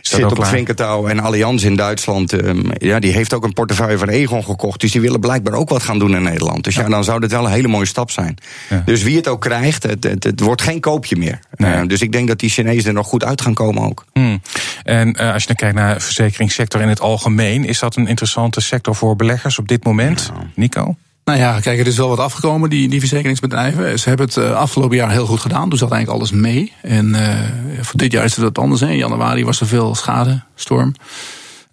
zit 0.00 0.24
op 0.24 0.36
het 0.36 0.48
vinkertouw. 0.48 1.06
En 1.06 1.20
Allianz 1.20 1.64
in 1.64 1.76
Duitsland, 1.76 2.32
um, 2.32 2.70
ja, 2.78 2.98
die 2.98 3.12
heeft 3.12 3.34
ook 3.34 3.44
een 3.44 3.52
portefeuille 3.52 3.98
van 3.98 4.08
Egon 4.08 4.44
gekocht. 4.44 4.80
Dus 4.80 4.92
die 4.92 5.00
willen 5.00 5.20
blijkbaar 5.20 5.54
ook 5.54 5.68
wat 5.68 5.82
gaan 5.82 5.98
doen 5.98 6.14
in 6.14 6.22
Nederland. 6.22 6.64
Dus 6.64 6.74
ja, 6.74 6.88
dan 6.88 7.04
zou 7.04 7.20
dit 7.20 7.30
wel 7.30 7.44
een 7.44 7.52
hele 7.52 7.68
mooie 7.68 7.86
stap 7.86 8.10
zijn. 8.10 8.36
Ja. 8.70 8.82
Dus 8.84 9.02
wie 9.02 9.16
het 9.16 9.28
ook 9.28 9.40
krijgt, 9.40 9.82
het, 9.82 10.04
het, 10.04 10.24
het 10.24 10.40
wordt 10.40 10.62
geen 10.62 10.80
koopje 10.80 11.16
meer. 11.16 11.38
Nee. 11.56 11.82
Uh, 11.82 11.88
dus 11.88 12.00
ik 12.00 12.12
denk 12.12 12.28
dat 12.28 12.38
die 12.38 12.50
Chinezen 12.50 12.88
er 12.88 12.94
nog 12.94 13.06
goed 13.06 13.24
uit 13.24 13.40
gaan 13.40 13.54
komen 13.54 13.82
ook. 13.82 14.04
Hmm. 14.12 14.42
En 14.82 15.16
uh, 15.20 15.32
als 15.32 15.42
je 15.42 15.46
dan 15.46 15.56
kijkt 15.56 15.74
naar 15.74 15.94
de 15.94 16.00
verzekeringssector 16.00 16.80
in 16.80 16.88
het 16.88 17.00
algemeen, 17.00 17.64
is 17.64 17.78
dat 17.78 17.96
een 17.96 18.06
interessante 18.06 18.60
sector 18.60 18.94
voor 18.94 19.16
beleggers 19.16 19.58
op 19.58 19.68
dit 19.68 19.84
moment, 19.84 20.30
Nou. 20.34 20.46
Nico? 20.54 20.96
Nou 21.24 21.38
ja, 21.38 21.60
kijk, 21.60 21.78
er 21.78 21.86
is 21.86 21.96
wel 21.96 22.08
wat 22.08 22.18
afgekomen, 22.18 22.70
die, 22.70 22.88
die 22.88 23.00
verzekeringsbedrijven. 23.00 23.98
Ze 23.98 24.08
hebben 24.08 24.26
het 24.26 24.36
uh, 24.36 24.50
afgelopen 24.54 24.96
jaar 24.96 25.10
heel 25.10 25.26
goed 25.26 25.40
gedaan. 25.40 25.68
Toen 25.68 25.78
zat 25.78 25.90
eigenlijk 25.90 26.20
alles 26.20 26.40
mee. 26.40 26.72
En 26.82 27.08
uh, 27.08 27.38
voor 27.80 27.98
dit 27.98 28.12
jaar 28.12 28.24
is 28.24 28.34
het 28.34 28.44
wat 28.44 28.58
anders. 28.58 28.80
Hè. 28.80 28.88
In 28.88 28.96
januari 28.96 29.44
was 29.44 29.60
er 29.60 29.66
veel 29.66 29.94
schade, 29.94 30.42
storm. 30.54 30.94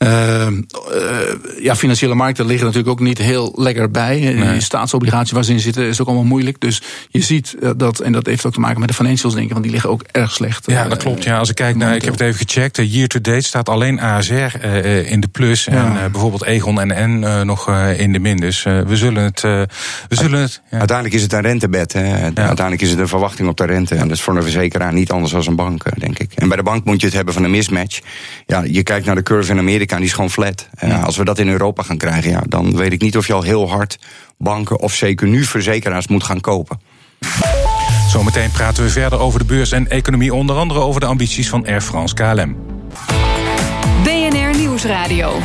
Uh, 0.04 0.48
uh, 0.48 0.54
ja, 1.62 1.76
financiële 1.76 2.16
markten 2.16 2.46
liggen 2.46 2.66
natuurlijk 2.66 3.00
ook 3.00 3.06
niet 3.06 3.18
heel 3.18 3.54
lekker 3.56 3.92
bij. 3.92 4.20
Nee. 4.20 4.52
Die 4.52 4.62
staatsobligaties 4.62 5.32
waar 5.32 5.44
ze 5.44 5.52
in 5.52 5.60
zitten 5.60 5.84
is 5.84 6.02
ook 6.02 6.08
allemaal 6.08 6.26
moeilijk. 6.26 6.60
Dus 6.60 6.82
je 7.10 7.22
ziet 7.22 7.56
uh, 7.60 7.70
dat, 7.78 8.00
en 8.00 8.12
dat 8.12 8.26
heeft 8.26 8.46
ook 8.46 8.54
te 8.54 8.60
maken 8.60 8.80
met 8.80 8.90
de 8.90 8.96
financials, 8.96 9.34
denk 9.34 9.46
ik, 9.46 9.52
want 9.52 9.64
die 9.64 9.72
liggen 9.72 9.90
ook 9.90 10.04
erg 10.12 10.32
slecht. 10.32 10.66
Ja, 10.66 10.88
dat 10.88 10.98
klopt. 10.98 11.24
Ja, 11.24 11.38
als 11.38 11.50
ik 11.50 11.56
kijk 11.56 11.76
naar, 11.76 11.96
ik 11.96 12.02
heb 12.02 12.14
het 12.14 12.22
even 12.22 12.48
gecheckt. 12.48 12.80
Year 12.84 13.08
to 13.08 13.22
date 13.22 13.42
staat 13.42 13.70
alleen 13.70 14.00
ASR 14.00 14.66
in 15.06 15.20
de 15.20 15.28
plus 15.28 15.66
ja. 15.66 16.00
en 16.02 16.12
bijvoorbeeld 16.12 16.44
Egon 16.44 16.82
en 16.82 17.20
N 17.20 17.46
nog 17.46 17.70
in 17.98 18.14
de 18.14 18.20
min. 18.20 18.38
Dus 18.38 18.64
we 18.64 18.98
zullen 18.98 19.24
het. 19.24 19.42
we 19.42 19.68
zullen 20.10 20.40
het 20.40 20.62
ja. 20.72 20.78
Uiteindelijk 20.78 21.16
is 21.18 21.22
het 21.22 21.34
een 21.34 21.42
rentebed. 21.42 21.94
Hè. 21.94 22.22
Uiteindelijk 22.24 22.82
is 22.82 22.90
het 22.90 23.00
een 23.00 23.08
verwachting 23.08 23.48
op 23.48 23.58
de 23.58 23.66
rente. 23.66 23.96
En 23.96 24.08
dat 24.08 24.18
is 24.18 24.24
voor 24.24 24.36
een 24.36 24.44
verzekeraar 24.44 24.94
niet 24.94 25.12
anders 25.12 25.32
dan 25.32 25.44
een 25.48 25.56
bank, 25.56 26.00
denk 26.00 26.20
ik. 26.20 26.32
En 26.36 26.48
bij 26.48 26.58
de 26.58 26.64
bank 26.64 26.86
moet 26.86 27.00
je 27.00 27.06
het 27.06 27.16
hebben 27.16 27.34
van 27.34 27.44
een 27.44 27.52
mismatch. 27.52 28.00
Ja, 28.46 28.64
je 28.64 28.84
kijkt 28.84 29.06
naar 29.06 29.16
de 29.16 29.24
curve 29.24 29.52
in 29.52 29.58
Amerika 29.58 29.91
en 29.96 30.02
die 30.02 30.08
is 30.10 30.14
gewoon 30.14 30.30
flat. 30.30 30.68
Ja. 30.80 31.00
als 31.00 31.18
we 31.18 31.26
dat 31.26 31.40
in 31.40 31.48
Europa 31.48 31.84
gaan 31.84 31.98
krijgen, 31.98 32.32
ja, 32.32 32.44
dan 32.48 32.76
weet 32.76 32.94
ik 32.94 33.02
niet 33.02 33.18
of 33.18 33.28
je 33.28 33.34
al 33.34 33.42
heel 33.42 33.70
hard 33.70 34.00
banken 34.38 34.80
of 34.80 34.94
zeker 34.94 35.28
nu 35.28 35.44
verzekeraars 35.44 36.08
moet 36.08 36.24
gaan 36.24 36.42
kopen. 36.42 36.80
Zometeen 38.10 38.52
praten 38.52 38.84
we 38.84 38.90
verder 38.90 39.20
over 39.20 39.40
de 39.40 39.46
beurs 39.46 39.72
en 39.72 39.90
economie, 39.90 40.34
onder 40.34 40.56
andere 40.56 40.80
over 40.80 41.02
de 41.02 41.08
ambities 41.08 41.50
van 41.50 41.66
Air 41.66 41.82
France 41.82 42.14
KLM. 42.14 42.56
BNR 44.04 44.58
Nieuwsradio. 44.58 45.40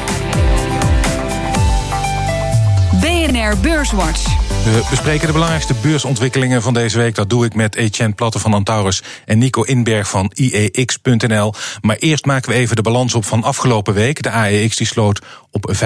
BNR 3.00 3.56
Beurswatch. 3.60 4.35
We 4.66 4.86
bespreken 4.90 5.26
de 5.26 5.32
belangrijkste 5.32 5.74
beursontwikkelingen 5.82 6.62
van 6.62 6.74
deze 6.74 6.98
week. 6.98 7.14
Dat 7.14 7.30
doe 7.30 7.44
ik 7.44 7.54
met 7.54 7.74
Etienne 7.74 8.14
Platte 8.14 8.38
van 8.38 8.54
Antaurus 8.54 9.02
en 9.24 9.38
Nico 9.38 9.62
Inberg 9.62 10.08
van 10.08 10.30
IEX.nl. 10.34 11.54
Maar 11.80 11.96
eerst 11.96 12.24
maken 12.24 12.50
we 12.50 12.56
even 12.56 12.76
de 12.76 12.82
balans 12.82 13.14
op 13.14 13.24
van 13.24 13.42
afgelopen 13.42 13.94
week. 13.94 14.22
De 14.22 14.30
AEX 14.30 14.76
die 14.76 14.86
sloot 14.86 15.20
op 15.50 15.74
551,7 15.76 15.82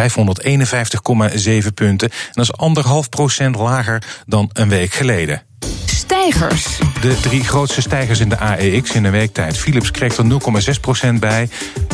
punten. 1.75 2.11
En 2.11 2.33
dat 2.33 2.45
is 2.45 2.53
anderhalf 2.53 3.09
procent 3.09 3.57
lager 3.57 4.03
dan 4.27 4.51
een 4.53 4.69
week 4.69 4.93
geleden. 4.93 5.50
Stijgers. 6.01 6.79
De 7.01 7.21
drie 7.21 7.45
grootste 7.45 7.81
stijgers 7.81 8.21
in 8.21 8.29
de 8.29 8.39
AEX 8.39 8.91
in 8.91 9.05
een 9.05 9.13
weektijd. 9.13 9.57
Philips 9.57 9.91
kreeg 9.91 10.17
er 10.17 10.25
0,6% 10.25 11.15
bij. 11.19 11.49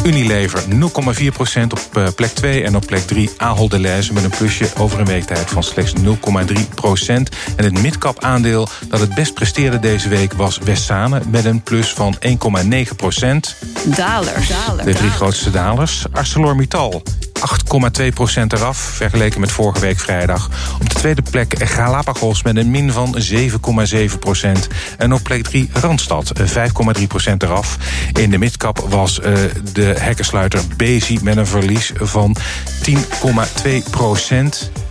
Unilever 0.04 0.62
0,4% 0.62 0.66
op 1.68 2.12
plek 2.14 2.30
2. 2.30 2.64
En 2.64 2.76
op 2.76 2.86
plek 2.86 3.06
3 3.06 3.30
Ahold 3.36 3.70
Delhaize 3.70 4.12
met 4.12 4.24
een 4.24 4.30
plusje 4.30 4.68
over 4.78 5.00
een 5.00 5.06
weektijd 5.06 5.50
van 5.50 5.62
slechts 5.62 5.92
0,3%. 5.92 6.06
En 7.56 7.64
het 7.64 7.82
midcap 7.82 8.22
aandeel 8.24 8.68
dat 8.88 9.00
het 9.00 9.14
best 9.14 9.34
presteerde 9.34 9.78
deze 9.78 10.08
week 10.08 10.32
was 10.32 10.58
Westzane 10.58 11.20
met 11.30 11.44
een 11.44 11.62
plus 11.62 11.92
van 11.92 12.16
1,9%. 12.26 12.30
Dalers. 13.84 14.48
De 14.84 14.94
drie 14.94 15.10
grootste 15.10 15.50
dalers. 15.50 16.04
ArcelorMittal 16.12 17.02
8,2% 17.36 17.40
eraf, 18.48 18.78
vergeleken 18.78 19.40
met 19.40 19.52
vorige 19.52 19.80
week 19.80 19.98
vrijdag. 19.98 20.50
Op 20.80 20.88
de 20.88 20.94
tweede 20.94 21.22
plek 21.30 21.54
Galapagos 21.58 22.42
met 22.42 22.56
een 22.56 22.70
min 22.70 22.92
van 22.92 23.16
7,7%. 23.32 23.36
En 24.98 25.12
op 25.12 25.22
plek 25.22 25.42
3 25.42 25.70
Randstad, 25.72 26.32
5,3% 26.40 26.44
eraf. 27.38 27.76
In 28.12 28.30
de 28.30 28.38
midcap 28.38 28.78
was 28.88 29.18
uh, 29.18 29.34
de 29.72 29.94
hekkensluiter 29.98 30.60
Bezi 30.76 31.18
met 31.22 31.36
een 31.36 31.46
verlies 31.46 31.92
van 31.94 32.36
10,2%. 32.90 32.94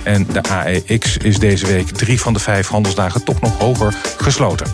En 0.03 0.27
de 0.31 0.43
AEX 0.43 1.17
is 1.17 1.39
deze 1.39 1.65
week 1.67 1.87
drie 1.87 2.21
van 2.21 2.33
de 2.33 2.39
vijf 2.39 2.67
handelsdagen 2.67 3.23
toch 3.23 3.41
nog 3.41 3.57
hoger 3.57 3.93
gesloten. 4.17 4.67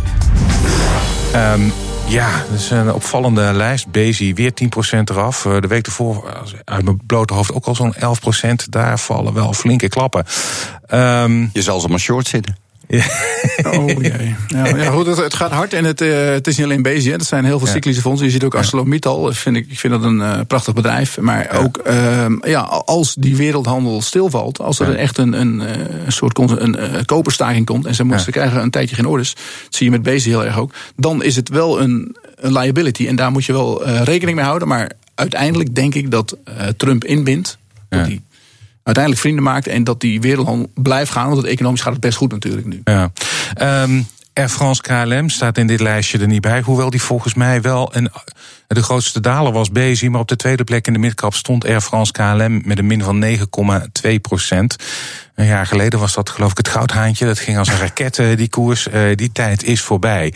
Um, 1.35 1.73
ja, 2.07 2.43
dat 2.49 2.59
is 2.59 2.69
een 2.69 2.93
opvallende 2.93 3.53
lijst. 3.53 3.91
Bezi 3.91 4.33
weer 4.33 4.51
10% 4.51 4.99
eraf. 5.03 5.41
De 5.41 5.67
week 5.67 5.85
ervoor, 5.85 6.43
uit 6.65 6.83
mijn 6.83 7.01
blote 7.05 7.33
hoofd, 7.33 7.53
ook 7.53 7.65
al 7.65 7.75
zo'n 7.75 7.95
11%. 7.95 7.99
Daar 8.69 8.99
vallen 8.99 9.33
wel 9.33 9.53
flinke 9.53 9.87
klappen. 9.87 10.25
Um, 10.93 11.49
Je 11.53 11.61
zal 11.61 11.79
ze 11.79 11.87
maar 11.87 11.99
short 11.99 12.27
zitten. 12.27 12.60
Ja. 12.91 13.05
Oh 13.71 13.87
jee. 13.87 14.35
Ja, 14.47 14.67
ja, 14.67 14.91
goed, 14.91 15.05
het, 15.05 15.17
het, 15.17 15.33
gaat 15.33 15.51
hard 15.51 15.73
en 15.73 15.85
het, 15.85 16.01
uh, 16.01 16.25
het 16.25 16.47
is 16.47 16.57
niet 16.57 16.65
alleen 16.65 16.81
Bezi. 16.81 17.11
Het 17.11 17.25
zijn 17.25 17.45
heel 17.45 17.59
veel 17.59 17.67
cyclische 17.67 18.01
fondsen. 18.01 18.25
Je 18.25 18.31
ziet 18.31 18.43
ook 18.43 18.55
ArcelorMittal. 18.55 19.33
Vind 19.33 19.55
ik, 19.55 19.65
ik 19.69 19.79
vind 19.79 19.93
dat 19.93 20.03
een 20.03 20.17
uh, 20.17 20.39
prachtig 20.47 20.73
bedrijf. 20.73 21.19
Maar 21.19 21.49
ja. 21.51 21.59
ook 21.59 21.81
uh, 21.87 22.25
ja, 22.41 22.59
als 22.85 23.15
die 23.15 23.35
wereldhandel 23.35 24.01
stilvalt. 24.01 24.59
Als 24.59 24.79
er 24.79 24.95
echt 24.95 25.17
een, 25.17 25.33
een, 25.33 25.59
een 26.05 26.11
soort 26.11 26.37
een, 26.37 27.05
koperstaking 27.05 27.65
komt. 27.65 27.85
En 27.85 27.95
ze, 27.95 28.05
ja. 28.05 28.17
ze 28.17 28.31
krijgen 28.31 28.61
een 28.61 28.69
tijdje 28.69 28.95
geen 28.95 29.05
orders. 29.05 29.33
Dat 29.33 29.75
zie 29.75 29.85
je 29.85 29.91
met 29.91 30.03
Bezi 30.03 30.29
heel 30.29 30.45
erg 30.45 30.57
ook. 30.57 30.73
Dan 30.95 31.23
is 31.23 31.35
het 31.35 31.49
wel 31.49 31.81
een, 31.81 32.15
een 32.35 32.53
liability. 32.53 33.07
En 33.07 33.15
daar 33.15 33.31
moet 33.31 33.45
je 33.45 33.53
wel 33.53 33.87
rekening 33.87 34.37
mee 34.37 34.45
houden. 34.45 34.67
Maar 34.67 34.91
uiteindelijk 35.15 35.75
denk 35.75 35.95
ik 35.95 36.11
dat 36.11 36.37
Trump 36.77 37.03
inbindt. 37.03 37.57
Die 37.89 38.21
uiteindelijk 38.83 39.23
vrienden 39.23 39.43
maakt 39.43 39.67
en 39.67 39.83
dat 39.83 39.99
die 39.99 40.21
wereldhandel 40.21 40.71
blijft 40.75 41.11
gaan. 41.11 41.25
Want 41.27 41.41
het 41.41 41.51
economisch 41.51 41.81
gaat 41.81 41.91
het 41.91 42.01
best 42.01 42.17
goed 42.17 42.31
natuurlijk 42.31 42.67
nu. 42.67 42.81
Ja. 42.83 43.11
Um, 43.83 44.07
Air 44.33 44.49
France 44.49 44.81
KLM 44.81 45.29
staat 45.29 45.57
in 45.57 45.67
dit 45.67 45.79
lijstje 45.79 46.19
er 46.19 46.27
niet 46.27 46.41
bij. 46.41 46.61
Hoewel 46.61 46.89
die 46.89 47.01
volgens 47.01 47.33
mij 47.33 47.61
wel 47.61 47.95
een, 47.95 48.09
de 48.67 48.83
grootste 48.83 49.19
daler 49.19 49.51
was 49.51 49.71
Bezi. 49.71 50.09
Maar 50.09 50.21
op 50.21 50.27
de 50.27 50.35
tweede 50.35 50.63
plek 50.63 50.87
in 50.87 50.93
de 50.93 50.99
midcap 50.99 51.33
stond 51.33 51.65
Air 51.65 51.81
France 51.81 52.11
KLM 52.11 52.61
met 52.65 52.77
een 52.77 52.87
min 52.87 53.03
van 53.03 53.25
9,2 53.25 54.15
procent. 54.21 54.75
Een 55.41 55.47
jaar 55.47 55.65
geleden 55.65 55.99
was 55.99 56.13
dat 56.13 56.29
geloof 56.29 56.51
ik 56.51 56.57
het 56.57 56.67
goudhaantje. 56.67 57.25
Dat 57.25 57.39
ging 57.39 57.57
als 57.57 57.67
een 57.67 57.77
raket, 57.77 58.21
die 58.35 58.49
koers. 58.49 58.87
Uh, 58.87 59.15
die 59.15 59.31
tijd 59.31 59.63
is 59.63 59.81
voorbij. 59.81 60.33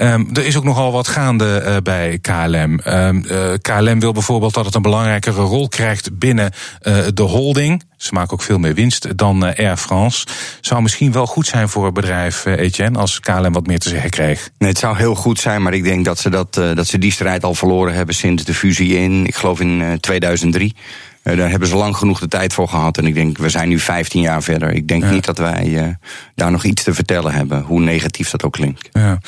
Um, 0.00 0.28
er 0.32 0.46
is 0.46 0.56
ook 0.56 0.64
nogal 0.64 0.92
wat 0.92 1.08
gaande 1.08 1.62
uh, 1.66 1.76
bij 1.82 2.18
KLM. 2.18 2.80
KLM 3.60 4.00
wil 4.00 4.12
bijvoorbeeld 4.12 4.54
dat 4.54 4.64
het 4.64 4.74
een 4.74 4.82
belangrijkere 4.82 5.42
rol 5.42 5.68
krijgt 5.68 6.18
binnen 6.18 6.52
de 7.14 7.22
holding. 7.22 7.84
Ze 7.96 8.14
maken 8.14 8.32
ook 8.32 8.42
veel 8.42 8.58
meer 8.58 8.74
winst 8.74 9.18
dan 9.18 9.42
Air 9.42 9.76
France. 9.76 10.26
Zou 10.60 10.82
misschien 10.82 11.12
wel 11.12 11.26
goed 11.26 11.46
zijn 11.46 11.68
voor 11.68 11.84
het 11.84 11.94
bedrijf, 11.94 12.44
Etienne, 12.44 12.98
als 12.98 13.20
KLM 13.20 13.52
wat 13.52 13.66
meer 13.66 13.78
te 13.78 13.88
zeggen 13.88 14.10
kreeg. 14.10 14.50
Nee, 14.58 14.68
het 14.68 14.78
zou 14.78 14.96
heel 14.96 15.14
goed 15.14 15.40
zijn, 15.40 15.62
maar 15.62 15.74
ik 15.74 15.84
denk 15.84 16.04
dat 16.04 16.18
ze, 16.18 16.30
dat, 16.30 16.54
dat 16.54 16.86
ze 16.86 16.98
die 16.98 17.12
strijd 17.12 17.44
al 17.44 17.54
verloren 17.54 17.94
hebben 17.94 18.14
sinds 18.14 18.44
de 18.44 18.54
fusie 18.54 18.96
in, 18.96 19.26
ik 19.26 19.34
geloof 19.34 19.60
in 19.60 19.98
2003. 20.00 20.74
Uh, 21.24 21.36
daar 21.36 21.50
hebben 21.50 21.68
ze 21.68 21.76
lang 21.76 21.96
genoeg 21.96 22.20
de 22.20 22.28
tijd 22.28 22.52
voor 22.52 22.68
gehad. 22.68 22.98
En 22.98 23.06
ik 23.06 23.14
denk, 23.14 23.38
we 23.38 23.48
zijn 23.48 23.68
nu 23.68 23.78
15 23.78 24.20
jaar 24.20 24.42
verder. 24.42 24.72
Ik 24.72 24.88
denk 24.88 25.02
ja. 25.02 25.10
niet 25.10 25.24
dat 25.24 25.38
wij 25.38 25.66
uh, 25.66 25.88
daar 26.34 26.50
nog 26.50 26.64
iets 26.64 26.82
te 26.82 26.94
vertellen 26.94 27.32
hebben, 27.32 27.62
hoe 27.62 27.80
negatief 27.80 28.30
dat 28.30 28.42
ook 28.42 28.52
klinkt. 28.52 28.88
Ja. 28.92 29.18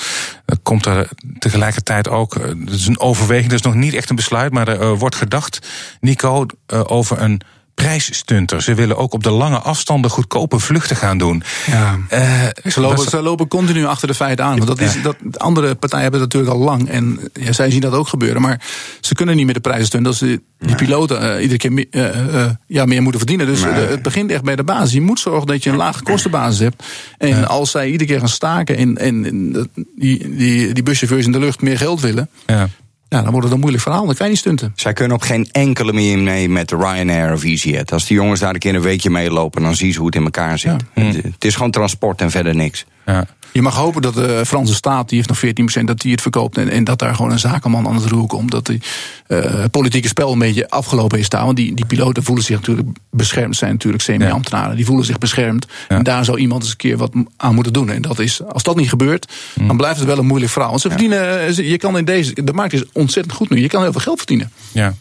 Komt 0.62 0.86
er 0.86 1.08
tegelijkertijd 1.38 2.08
ook, 2.08 2.34
het 2.34 2.70
is 2.70 2.86
een 2.86 3.00
overweging, 3.00 3.50
dat 3.50 3.58
is 3.58 3.64
nog 3.64 3.74
niet 3.74 3.94
echt 3.94 4.10
een 4.10 4.16
besluit, 4.16 4.52
maar 4.52 4.68
er 4.68 4.96
wordt 4.96 5.14
gedacht, 5.14 5.68
Nico, 6.00 6.46
over 6.66 7.20
een 7.20 7.40
prijsstunter. 7.82 8.62
Ze 8.62 8.74
willen 8.74 8.96
ook 8.96 9.12
op 9.12 9.22
de 9.22 9.30
lange 9.30 9.58
afstanden 9.58 10.10
goedkope 10.10 10.58
vluchten 10.58 10.96
gaan 10.96 11.18
doen. 11.18 11.42
Ja. 11.66 11.98
Uh, 12.12 12.70
ze, 12.72 12.80
lopen, 12.80 13.10
ze 13.10 13.22
lopen 13.22 13.48
continu 13.48 13.86
achter 13.86 14.08
de 14.08 14.14
feiten 14.14 14.44
aan. 14.44 14.56
Want 14.56 14.66
dat 14.66 14.80
is, 14.80 15.02
dat, 15.02 15.16
andere 15.38 15.74
partijen 15.74 16.02
hebben 16.02 16.20
het 16.20 16.32
natuurlijk 16.32 16.60
al 16.60 16.64
lang. 16.64 16.88
En 16.88 17.20
ja, 17.32 17.52
zij 17.52 17.70
zien 17.70 17.80
dat 17.80 17.92
ook 17.92 18.08
gebeuren. 18.08 18.42
Maar 18.42 18.60
ze 19.00 19.14
kunnen 19.14 19.36
niet 19.36 19.46
met 19.46 19.54
de 19.54 19.60
prijzen 19.60 19.86
stunten 19.86 20.10
als 20.10 20.18
ze 20.18 20.40
die 20.58 20.74
piloten 20.74 21.22
uh, 21.22 21.42
iedere 21.42 21.58
keer 21.58 21.86
uh, 21.90 22.46
ja, 22.66 22.84
meer 22.84 23.02
moeten 23.02 23.20
verdienen. 23.20 23.46
Dus 23.46 23.64
het 23.64 24.02
begint 24.02 24.30
echt 24.30 24.42
bij 24.42 24.56
de 24.56 24.64
basis. 24.64 24.92
Je 24.92 25.00
moet 25.00 25.20
zorgen 25.20 25.46
dat 25.46 25.62
je 25.62 25.70
een 25.70 25.76
lage 25.76 26.02
kostenbasis 26.02 26.58
hebt. 26.58 26.84
En 27.18 27.48
als 27.48 27.70
zij 27.70 27.86
iedere 27.86 28.10
keer 28.10 28.18
gaan 28.18 28.28
staken 28.28 28.76
en, 28.76 28.96
en, 28.98 29.52
die, 29.96 30.36
die, 30.36 30.72
die 30.72 30.82
buschauffeurs 30.82 31.26
in 31.26 31.32
de 31.32 31.38
lucht 31.38 31.62
meer 31.62 31.78
geld 31.78 32.00
willen. 32.00 32.28
Ja. 32.46 32.68
Ja, 33.10 33.22
dan 33.22 33.30
wordt 33.30 33.44
het 33.44 33.54
een 33.54 33.60
moeilijk 33.60 33.82
verhaal. 33.82 34.06
Dan 34.06 34.14
kan 34.14 34.26
je 34.26 34.32
niet 34.32 34.40
stunten. 34.40 34.72
Zij 34.76 34.92
kunnen 34.92 35.16
op 35.16 35.22
geen 35.22 35.48
enkele 35.52 35.92
manier 35.92 36.18
mee 36.18 36.48
met 36.48 36.70
Ryanair 36.70 37.32
of 37.32 37.44
EasyJet. 37.44 37.92
Als 37.92 38.06
die 38.06 38.16
jongens 38.16 38.40
daar 38.40 38.54
een 38.54 38.58
keer 38.58 38.74
een 38.74 38.80
weekje 38.80 39.10
meelopen, 39.10 39.62
dan 39.62 39.74
zien 39.74 39.92
ze 39.92 39.98
hoe 39.98 40.06
het 40.06 40.16
in 40.16 40.24
elkaar 40.24 40.58
zit. 40.58 40.84
Het 40.94 41.44
is 41.44 41.54
gewoon 41.54 41.70
transport 41.70 42.20
en 42.20 42.30
verder 42.30 42.54
niks. 42.54 42.84
Ja. 43.06 43.26
Je 43.52 43.62
mag 43.62 43.74
hopen 43.74 44.02
dat 44.02 44.14
de 44.14 44.42
Franse 44.46 44.74
staat, 44.74 45.08
die 45.08 45.16
heeft 45.16 45.28
nog 45.28 45.80
14%, 45.80 45.84
dat 45.84 46.00
die 46.00 46.12
het 46.12 46.20
verkoopt. 46.20 46.58
En, 46.58 46.68
en 46.68 46.84
dat 46.84 46.98
daar 46.98 47.14
gewoon 47.14 47.30
een 47.30 47.38
zakenman 47.38 47.86
aan 47.86 47.94
het 47.94 48.04
roer 48.04 48.26
komt. 48.26 48.50
Dat 48.50 48.66
die 48.66 48.80
uh, 49.28 49.64
politieke 49.70 50.08
spel 50.08 50.32
een 50.32 50.38
beetje 50.38 50.70
afgelopen 50.70 51.18
is 51.18 51.28
daar. 51.28 51.44
Want 51.44 51.56
die, 51.56 51.74
die 51.74 51.86
piloten 51.86 52.22
voelen 52.22 52.44
zich 52.44 52.56
natuurlijk 52.56 52.88
beschermd, 53.10 53.56
zijn 53.56 53.72
natuurlijk 53.72 54.02
semi-ambtenaren. 54.02 54.76
Die 54.76 54.84
voelen 54.84 55.04
zich 55.04 55.18
beschermd. 55.18 55.66
En 55.88 56.02
daar 56.02 56.24
zou 56.24 56.38
iemand 56.38 56.62
eens 56.62 56.70
een 56.70 56.76
keer 56.76 56.96
wat 56.96 57.12
aan 57.36 57.54
moeten 57.54 57.72
doen. 57.72 57.90
En 57.90 58.02
dat 58.02 58.18
is, 58.18 58.42
als 58.42 58.62
dat 58.62 58.76
niet 58.76 58.88
gebeurt, 58.88 59.32
mm. 59.54 59.66
dan 59.66 59.76
blijft 59.76 59.98
het 59.98 60.08
wel 60.08 60.18
een 60.18 60.26
moeilijk 60.26 60.52
verhaal. 60.52 60.70
Want 60.70 60.82
ze 60.82 60.88
verdienen, 60.88 61.40
eh, 61.40 61.56
je 61.56 61.76
kan 61.76 61.98
in 61.98 62.04
deze, 62.04 62.44
de 62.44 62.52
markt 62.52 62.72
is 62.72 62.84
ontzettend 62.92 63.34
goed 63.34 63.50
nu. 63.50 63.60
Je 63.60 63.68
kan 63.68 63.82
heel 63.82 63.92
veel 63.92 64.00
geld 64.00 64.18
verdienen. 64.18 64.52
Ja. 64.72 64.94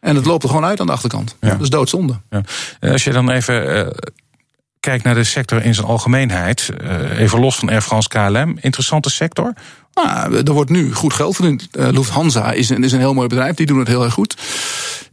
En 0.00 0.16
het 0.16 0.26
loopt 0.26 0.42
er 0.42 0.48
gewoon 0.48 0.64
uit 0.64 0.80
aan 0.80 0.86
de 0.86 0.92
achterkant. 0.92 1.36
Ja. 1.40 1.48
Dat 1.50 1.60
is 1.60 1.70
doodzonde. 1.70 2.20
Ja. 2.30 2.42
Als 2.80 3.04
je 3.04 3.12
dan 3.12 3.30
even 3.30 3.92
kijkt 4.80 5.04
naar 5.04 5.14
de 5.14 5.24
sector 5.24 5.64
in 5.64 5.74
zijn 5.74 5.86
algemeenheid, 5.86 6.70
uh, 6.82 7.18
even 7.18 7.40
los 7.40 7.56
van 7.56 7.68
Air 7.68 7.82
France 7.82 8.08
KLM, 8.08 8.58
interessante 8.60 9.10
sector? 9.10 9.54
Nou, 9.94 10.36
er 10.36 10.52
wordt 10.52 10.70
nu 10.70 10.94
goed 10.94 11.12
geld 11.12 11.36
verdiend. 11.36 11.68
Uh, 11.72 11.88
Lufthansa 11.88 12.52
is 12.52 12.68
een, 12.68 12.84
is 12.84 12.92
een 12.92 12.98
heel 12.98 13.14
mooi 13.14 13.28
bedrijf, 13.28 13.54
die 13.54 13.66
doen 13.66 13.78
het 13.78 13.88
heel 13.88 14.04
erg 14.04 14.12
goed. 14.12 14.36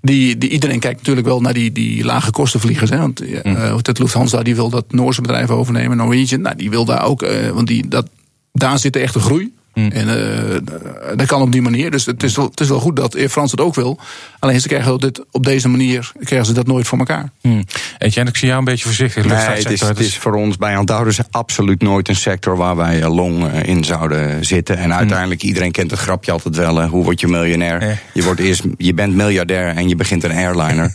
Die, 0.02 0.38
die, 0.38 0.50
iedereen 0.50 0.80
kijkt 0.80 0.98
natuurlijk 0.98 1.28
wel 1.28 1.42
naar 1.42 1.54
die, 1.54 1.72
die 1.72 2.04
lage 2.04 2.32
kostenvliegers. 2.32 2.90
Hè, 2.90 2.98
want 2.98 3.24
uh, 3.24 3.76
het 3.82 4.00
Lufthansa 4.00 4.44
die 4.44 4.56
wil 4.56 4.70
dat 4.70 4.86
Noorse 4.92 5.22
bedrijf 5.22 5.50
overnemen. 5.50 5.98
Norwegian, 5.98 6.42
nou, 6.42 6.56
die 6.56 6.70
wil 6.70 6.86
daar 6.86 7.04
ook, 7.04 7.24
uh, 7.24 7.50
want 7.50 7.68
die, 7.68 7.88
dat, 7.88 8.10
daar 8.52 8.80
zit 8.80 8.94
de 8.94 9.00
echte 9.00 9.20
groei. 9.20 9.54
Mm. 9.78 9.92
En 9.92 10.08
uh, 10.08 11.16
dat 11.16 11.28
kan 11.28 11.42
op 11.42 11.52
die 11.52 11.62
manier. 11.62 11.92
Dus 11.92 12.06
het 12.06 12.24
is, 12.24 12.36
wel, 12.36 12.46
het 12.46 12.60
is 12.60 12.68
wel 12.70 12.80
goed 12.80 12.96
dat 12.96 13.16
Air 13.16 13.30
France 13.30 13.56
het 13.56 13.66
ook 13.66 13.76
wil. 13.76 14.00
Alleen 14.40 14.62
ze 14.62 14.68
krijgen 14.68 15.00
dit, 15.00 15.26
op 15.32 15.44
deze 15.44 15.70
manier 15.70 16.12
krijgen 16.24 16.48
ze 16.48 16.54
dat 16.54 16.68
nooit 16.68 16.88
voor 16.88 16.98
elkaar. 16.98 17.30
Mm. 17.42 17.64
Eetje, 17.98 18.20
en 18.20 18.28
ik 18.28 18.36
zie 18.36 18.48
jou 18.48 18.60
een 18.60 18.66
beetje 18.66 18.86
voorzichtig. 18.86 19.26
Nee, 19.26 19.38
het 19.38 19.70
is, 19.70 19.80
het 19.82 20.00
is 20.00 20.18
voor 20.18 20.34
ons 20.34 20.58
bij 20.58 20.76
Aandehouders 20.76 21.20
absoluut 21.32 21.82
nooit 21.82 22.10
een 22.10 22.16
sector 22.16 22.58
waar 22.58 22.76
wij 22.76 23.02
eh, 23.02 23.16
long 23.16 23.48
eh, 23.48 23.64
in 23.64 23.84
zouden 23.84 24.46
zitten. 24.46 24.78
En 24.78 24.94
uiteindelijk, 24.94 25.42
mm. 25.42 25.48
iedereen 25.48 25.72
kent 25.72 25.92
het 25.92 26.00
grapje 26.00 26.32
altijd 26.32 26.56
wel. 26.56 26.84
hoe 26.84 27.04
word 27.04 27.20
je 27.20 27.28
miljonair? 27.28 28.02
Je, 28.14 28.24
wordt 28.24 28.40
eerst, 28.40 28.64
je 28.78 28.94
bent 28.94 29.16
miljardair 29.16 29.76
en 29.76 29.90
je 29.90 29.96
begint 29.96 30.24
een 30.24 30.32
airliner. 30.32 30.94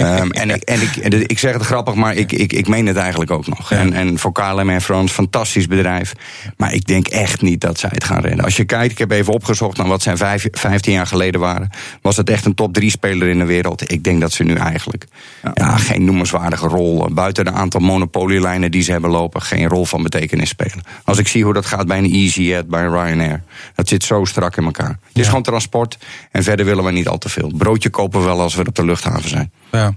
um, 0.00 0.30
en 0.42 0.50
ik, 0.50 0.62
en 0.62 0.82
ik, 0.82 0.96
ik 1.26 1.38
zeg 1.38 1.52
het 1.52 1.62
grappig, 1.62 1.94
maar 1.94 2.14
ik, 2.14 2.32
ik, 2.32 2.52
ik 2.52 2.68
meen 2.68 2.86
het 2.86 2.96
eigenlijk 2.96 3.30
ook 3.30 3.46
nog. 3.46 3.72
En, 3.72 3.92
en 3.92 4.18
voor 4.18 4.32
KLM 4.32 4.70
en 4.70 4.80
France, 4.80 5.14
fantastisch 5.14 5.66
bedrijf. 5.66 6.12
Maar 6.56 6.74
ik 6.74 6.86
denk 6.86 7.06
echt 7.06 7.42
niet 7.42 7.60
dat 7.60 7.78
zij 7.78 7.90
het 7.92 8.04
gaan 8.08 8.20
rennen. 8.20 8.44
Als 8.44 8.56
je 8.56 8.64
kijkt, 8.64 8.92
ik 8.92 8.98
heb 8.98 9.10
even 9.10 9.32
opgezocht 9.32 9.76
naar 9.76 9.86
wat 9.86 10.02
zij 10.02 10.16
vijf, 10.16 10.46
15 10.50 10.92
jaar 10.92 11.06
geleden 11.06 11.40
waren. 11.40 11.70
Was 12.02 12.16
het 12.16 12.30
echt 12.30 12.44
een 12.44 12.54
top 12.54 12.74
3 12.74 12.90
speler 12.90 13.28
in 13.28 13.38
de 13.38 13.44
wereld? 13.44 13.92
Ik 13.92 14.04
denk 14.04 14.20
dat 14.20 14.32
ze 14.32 14.44
nu 14.44 14.54
eigenlijk 14.54 15.06
ja. 15.54 15.76
geen 15.76 16.04
noemenswaardige 16.04 16.66
rol. 16.66 17.06
Eh, 17.06 17.14
buiten 17.14 17.46
een 17.46 17.54
aantal 17.54 17.80
monopolielijnen 17.80 18.70
die 18.70 18.82
ze 18.82 18.92
hebben 18.92 19.10
lopen, 19.10 19.42
geen 19.42 19.68
rol 19.68 19.84
van 19.84 20.02
betekenis 20.02 20.48
spelen. 20.48 20.82
Als 21.04 21.18
ik 21.18 21.28
zie 21.28 21.44
hoe 21.44 21.54
dat 21.54 21.66
gaat 21.66 21.86
bij 21.86 21.98
een 21.98 22.12
EasyJet, 22.12 22.68
bij 22.68 22.82
Ryanair. 22.82 23.42
Dat 23.74 23.88
zit 23.88 24.04
zo 24.04 24.24
strak 24.24 24.56
in 24.56 24.64
elkaar. 24.64 24.98
Het 25.08 25.18
is 25.18 25.26
gewoon 25.26 25.42
transport 25.42 25.98
en 26.30 26.42
verder 26.42 26.66
willen 26.66 26.84
we 26.84 26.90
niet 26.90 27.08
al 27.08 27.18
te 27.18 27.28
veel. 27.28 27.52
Broodje 27.56 27.90
kopen 27.90 28.20
we 28.20 28.26
wel 28.26 28.40
als 28.40 28.54
we 28.54 28.66
op 28.66 28.74
de 28.74 28.84
luchthaven 28.84 29.28
zijn. 29.28 29.52
Ja. 29.72 29.94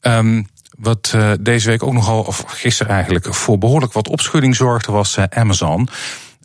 Um, 0.00 0.46
wat 0.76 1.12
uh, 1.16 1.32
deze 1.40 1.68
week 1.68 1.82
ook 1.82 1.92
nogal, 1.92 2.22
of 2.22 2.44
gisteren 2.46 2.92
eigenlijk, 2.92 3.34
voor 3.34 3.58
behoorlijk 3.58 3.92
wat 3.92 4.08
opschudding 4.08 4.56
zorgde, 4.56 4.92
was 4.92 5.16
uh, 5.16 5.24
Amazon. 5.30 5.88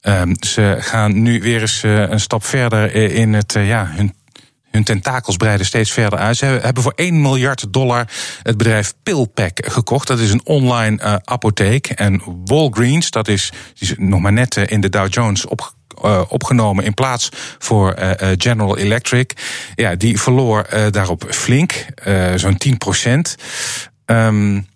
Um, 0.01 0.35
ze 0.39 0.75
gaan 0.79 1.21
nu 1.21 1.41
weer 1.41 1.61
eens 1.61 1.83
uh, 1.83 2.09
een 2.09 2.19
stap 2.19 2.43
verder 2.43 2.95
in 2.95 3.33
het, 3.33 3.55
uh, 3.55 3.67
ja, 3.67 3.91
hun 3.95 4.13
hun 4.71 4.83
tentakels 4.83 5.37
breiden 5.37 5.65
steeds 5.65 5.91
verder 5.91 6.19
uit. 6.19 6.37
Ze 6.37 6.45
hebben 6.45 6.83
voor 6.83 6.93
1 6.95 7.21
miljard 7.21 7.73
dollar 7.73 8.07
het 8.43 8.57
bedrijf 8.57 8.93
PillPack 9.03 9.65
gekocht. 9.65 10.07
Dat 10.07 10.19
is 10.19 10.31
een 10.31 10.45
online 10.45 11.21
apotheek. 11.25 11.87
En 11.87 12.21
Walgreens, 12.45 13.09
dat 13.09 13.27
is, 13.27 13.51
is 13.77 13.93
nog 13.97 14.19
maar 14.19 14.33
net 14.33 14.55
in 14.55 14.81
de 14.81 14.89
Dow 14.89 15.13
Jones 15.13 15.45
op, 15.45 15.73
opgenomen 16.27 16.83
in 16.83 16.93
plaats 16.93 17.29
voor 17.59 17.95
General 18.37 18.77
Electric. 18.77 19.33
Ja, 19.75 19.95
die 19.95 20.19
verloor 20.19 20.67
daarop 20.91 21.25
flink, 21.29 21.85
zo'n 22.35 22.57
10 22.57 22.77
procent. 22.77 23.35
Um, 24.05 24.67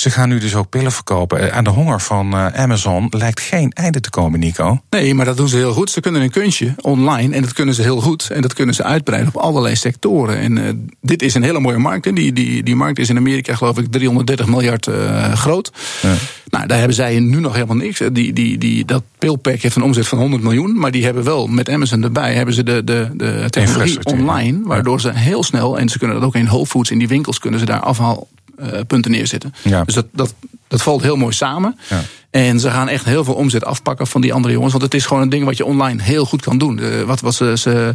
ze 0.00 0.10
gaan 0.10 0.28
nu 0.28 0.38
dus 0.38 0.54
ook 0.54 0.68
pillen 0.68 0.92
verkopen. 0.92 1.40
Eh, 1.40 1.56
aan 1.56 1.64
de 1.64 1.70
honger 1.70 2.00
van 2.00 2.32
eh, 2.32 2.46
Amazon 2.46 3.06
lijkt 3.10 3.40
geen 3.40 3.72
einde 3.72 4.00
te 4.00 4.10
komen, 4.10 4.40
Nico. 4.40 4.80
Nee, 4.90 5.14
maar 5.14 5.24
dat 5.24 5.36
doen 5.36 5.48
ze 5.48 5.56
heel 5.56 5.72
goed. 5.72 5.90
Ze 5.90 6.00
kunnen 6.00 6.22
een 6.22 6.30
kunstje 6.30 6.74
online 6.80 7.34
en 7.34 7.42
dat 7.42 7.52
kunnen 7.52 7.74
ze 7.74 7.82
heel 7.82 8.00
goed. 8.00 8.30
En 8.30 8.42
dat 8.42 8.54
kunnen 8.54 8.74
ze 8.74 8.82
uitbreiden 8.82 9.32
op 9.34 9.40
allerlei 9.40 9.76
sectoren. 9.76 10.38
En 10.38 10.56
uh, 10.56 10.64
dit 11.00 11.22
is 11.22 11.34
een 11.34 11.42
hele 11.42 11.60
mooie 11.60 11.78
markt. 11.78 12.04
Hè. 12.04 12.12
Die, 12.12 12.32
die, 12.32 12.62
die 12.62 12.76
markt 12.76 12.98
is 12.98 13.08
in 13.08 13.16
Amerika, 13.16 13.54
geloof 13.54 13.78
ik, 13.78 13.86
330 13.90 14.46
miljard 14.46 14.86
uh, 14.86 15.32
groot. 15.32 15.72
Ja. 16.02 16.14
Nou, 16.50 16.66
daar 16.66 16.78
hebben 16.78 16.96
zij 16.96 17.20
nu 17.20 17.40
nog 17.40 17.54
helemaal 17.54 17.76
niks. 17.76 18.02
Die, 18.12 18.32
die, 18.32 18.58
die, 18.58 18.84
dat 18.84 19.02
pilpack 19.18 19.60
heeft 19.60 19.76
een 19.76 19.82
omzet 19.82 20.08
van 20.08 20.18
100 20.18 20.42
miljoen. 20.42 20.78
Maar 20.78 20.90
die 20.90 21.04
hebben 21.04 21.24
wel 21.24 21.46
met 21.46 21.68
Amazon 21.70 22.02
erbij 22.02 22.34
hebben 22.34 22.54
ze 22.54 22.62
de, 22.62 22.84
de, 22.84 23.10
de 23.14 23.46
technologie 23.50 24.04
online. 24.04 24.60
Waardoor 24.64 25.00
ze 25.00 25.10
heel 25.14 25.42
snel, 25.42 25.78
en 25.78 25.88
ze 25.88 25.98
kunnen 25.98 26.16
dat 26.16 26.24
ook 26.24 26.34
in 26.34 26.46
Whole 26.46 26.66
Foods, 26.66 26.90
in 26.90 26.98
die 26.98 27.08
winkels, 27.08 27.38
kunnen 27.38 27.60
ze 27.60 27.66
daar 27.66 27.80
afhaal 27.80 28.28
punten 28.86 29.10
neerzetten. 29.10 29.54
Ja. 29.62 29.84
Dus 29.84 29.94
dat, 29.94 30.06
dat, 30.12 30.34
dat 30.68 30.82
valt 30.82 31.02
heel 31.02 31.16
mooi 31.16 31.34
samen. 31.34 31.78
Ja. 31.88 32.02
En 32.30 32.60
ze 32.60 32.70
gaan 32.70 32.88
echt 32.88 33.04
heel 33.04 33.24
veel 33.24 33.34
omzet 33.34 33.64
afpakken 33.64 34.06
van 34.06 34.20
die 34.20 34.32
andere 34.32 34.54
jongens. 34.54 34.72
Want 34.72 34.84
het 34.84 34.94
is 34.94 35.06
gewoon 35.06 35.22
een 35.22 35.28
ding 35.28 35.44
wat 35.44 35.56
je 35.56 35.64
online 35.64 36.02
heel 36.02 36.24
goed 36.24 36.42
kan 36.42 36.58
doen. 36.58 36.78
Uh, 36.78 37.02
wat, 37.02 37.20
wat 37.20 37.34
ze, 37.34 37.52
ze 37.56 37.94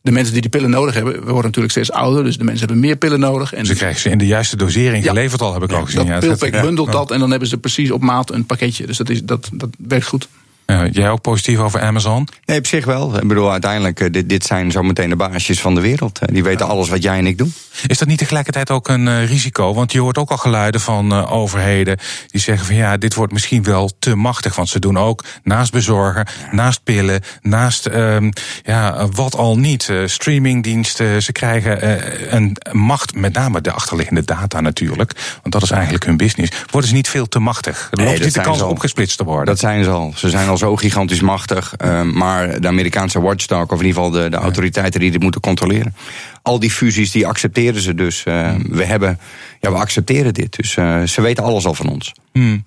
de 0.00 0.12
mensen 0.12 0.32
die 0.32 0.42
die 0.42 0.50
pillen 0.50 0.70
nodig 0.70 0.94
hebben, 0.94 1.12
we 1.12 1.20
worden 1.20 1.44
natuurlijk 1.44 1.70
steeds 1.70 1.92
ouder, 1.92 2.24
dus 2.24 2.38
de 2.38 2.44
mensen 2.44 2.66
hebben 2.66 2.84
meer 2.84 2.96
pillen 2.96 3.20
nodig. 3.20 3.52
En 3.52 3.66
ze 3.66 3.74
krijgen 3.74 4.00
ze 4.00 4.10
in 4.10 4.18
de 4.18 4.26
juiste 4.26 4.56
dosering 4.56 5.04
ja. 5.04 5.08
geleverd 5.08 5.40
al, 5.40 5.52
heb 5.52 5.62
ik 5.62 5.70
ja, 5.70 5.76
ook 5.76 5.84
gezien. 5.84 6.06
Dat 6.06 6.22
ja, 6.22 6.28
pilpack 6.28 6.62
bundelt 6.62 6.92
dat 6.92 7.10
en 7.10 7.18
dan 7.18 7.30
hebben 7.30 7.48
ze 7.48 7.58
precies 7.58 7.90
op 7.90 8.02
maat 8.02 8.32
een 8.32 8.46
pakketje. 8.46 8.86
Dus 8.86 8.96
dat, 8.96 9.10
is, 9.10 9.22
dat, 9.22 9.48
dat 9.52 9.68
werkt 9.78 10.06
goed. 10.06 10.28
Ja, 10.66 10.86
jij 10.86 11.10
ook 11.10 11.20
positief 11.20 11.58
over 11.58 11.80
Amazon? 11.80 12.28
Nee, 12.44 12.58
op 12.58 12.66
zich 12.66 12.84
wel. 12.84 13.16
Ik 13.16 13.28
bedoel, 13.28 13.52
uiteindelijk, 13.52 14.00
eh, 14.00 14.10
dit, 14.10 14.28
dit 14.28 14.44
zijn 14.44 14.70
zometeen 14.70 15.08
de 15.08 15.16
baasjes 15.16 15.60
van 15.60 15.74
de 15.74 15.80
wereld. 15.80 16.18
Die 16.32 16.42
weten 16.42 16.66
alles 16.66 16.88
wat 16.88 17.02
jij 17.02 17.18
en 17.18 17.26
ik 17.26 17.38
doen. 17.38 17.54
Is 17.86 17.98
dat 17.98 18.08
niet 18.08 18.18
tegelijkertijd 18.18 18.70
ook 18.70 18.88
een 18.88 19.06
uh, 19.06 19.26
risico? 19.26 19.74
Want 19.74 19.92
je 19.92 20.00
hoort 20.00 20.18
ook 20.18 20.30
al 20.30 20.36
geluiden 20.36 20.80
van 20.80 21.12
uh, 21.12 21.32
overheden 21.32 21.98
die 22.26 22.40
zeggen 22.40 22.66
van 22.66 22.74
ja, 22.74 22.96
dit 22.96 23.14
wordt 23.14 23.32
misschien 23.32 23.62
wel 23.62 23.90
te 23.98 24.14
machtig. 24.14 24.56
Want 24.56 24.68
ze 24.68 24.78
doen 24.78 24.98
ook 24.98 25.24
naast 25.42 25.72
bezorgen, 25.72 26.26
naast 26.50 26.82
pillen, 26.82 27.20
naast 27.40 27.88
uh, 27.88 28.16
ja, 28.62 29.08
wat 29.08 29.34
al 29.34 29.58
niet. 29.58 29.88
Uh, 29.88 30.06
streamingdiensten, 30.06 31.22
ze 31.22 31.32
krijgen 31.32 32.34
een 32.34 32.56
macht, 32.72 33.14
met 33.14 33.32
name 33.32 33.60
de 33.60 33.72
achterliggende 33.72 34.24
data 34.24 34.60
natuurlijk. 34.60 35.12
Want 35.42 35.54
dat 35.54 35.62
is 35.62 35.70
eigenlijk 35.70 36.04
hun 36.04 36.16
business. 36.16 36.52
Worden 36.70 36.90
ze 36.90 36.96
niet 36.96 37.08
veel 37.08 37.26
te 37.26 37.38
machtig? 37.38 37.88
Er 37.90 38.04
loopt 38.04 38.24
niet 38.24 38.34
de 38.34 38.40
kans 38.40 38.62
opgesplitst 38.62 39.16
te 39.16 39.24
worden. 39.24 39.46
Dat 39.46 39.58
zijn 39.58 39.84
ze 39.84 39.90
al. 39.90 40.12
Ze 40.16 40.30
zijn 40.30 40.48
al 40.48 40.55
zo 40.56 40.76
gigantisch 40.76 41.20
machtig. 41.20 41.74
Uh, 41.84 42.02
maar 42.02 42.60
de 42.60 42.68
Amerikaanse 42.68 43.20
watchdog, 43.20 43.70
of 43.70 43.80
in 43.80 43.86
ieder 43.86 44.02
geval 44.02 44.10
de, 44.10 44.30
de 44.30 44.36
autoriteiten 44.36 45.00
die 45.00 45.10
dit 45.10 45.22
moeten 45.22 45.40
controleren. 45.40 45.94
Al 46.42 46.58
die 46.58 46.70
fusies, 46.70 47.10
die 47.10 47.26
accepteren 47.26 47.80
ze 47.80 47.94
dus. 47.94 48.24
Uh, 48.28 48.54
we 48.68 48.84
hebben, 48.84 49.18
ja, 49.60 49.70
we 49.70 49.76
accepteren 49.76 50.34
dit. 50.34 50.56
Dus 50.56 50.76
uh, 50.76 51.02
ze 51.02 51.20
weten 51.20 51.44
alles 51.44 51.66
al 51.66 51.74
van 51.74 51.88
ons. 51.88 52.12
Hmm. 52.32 52.64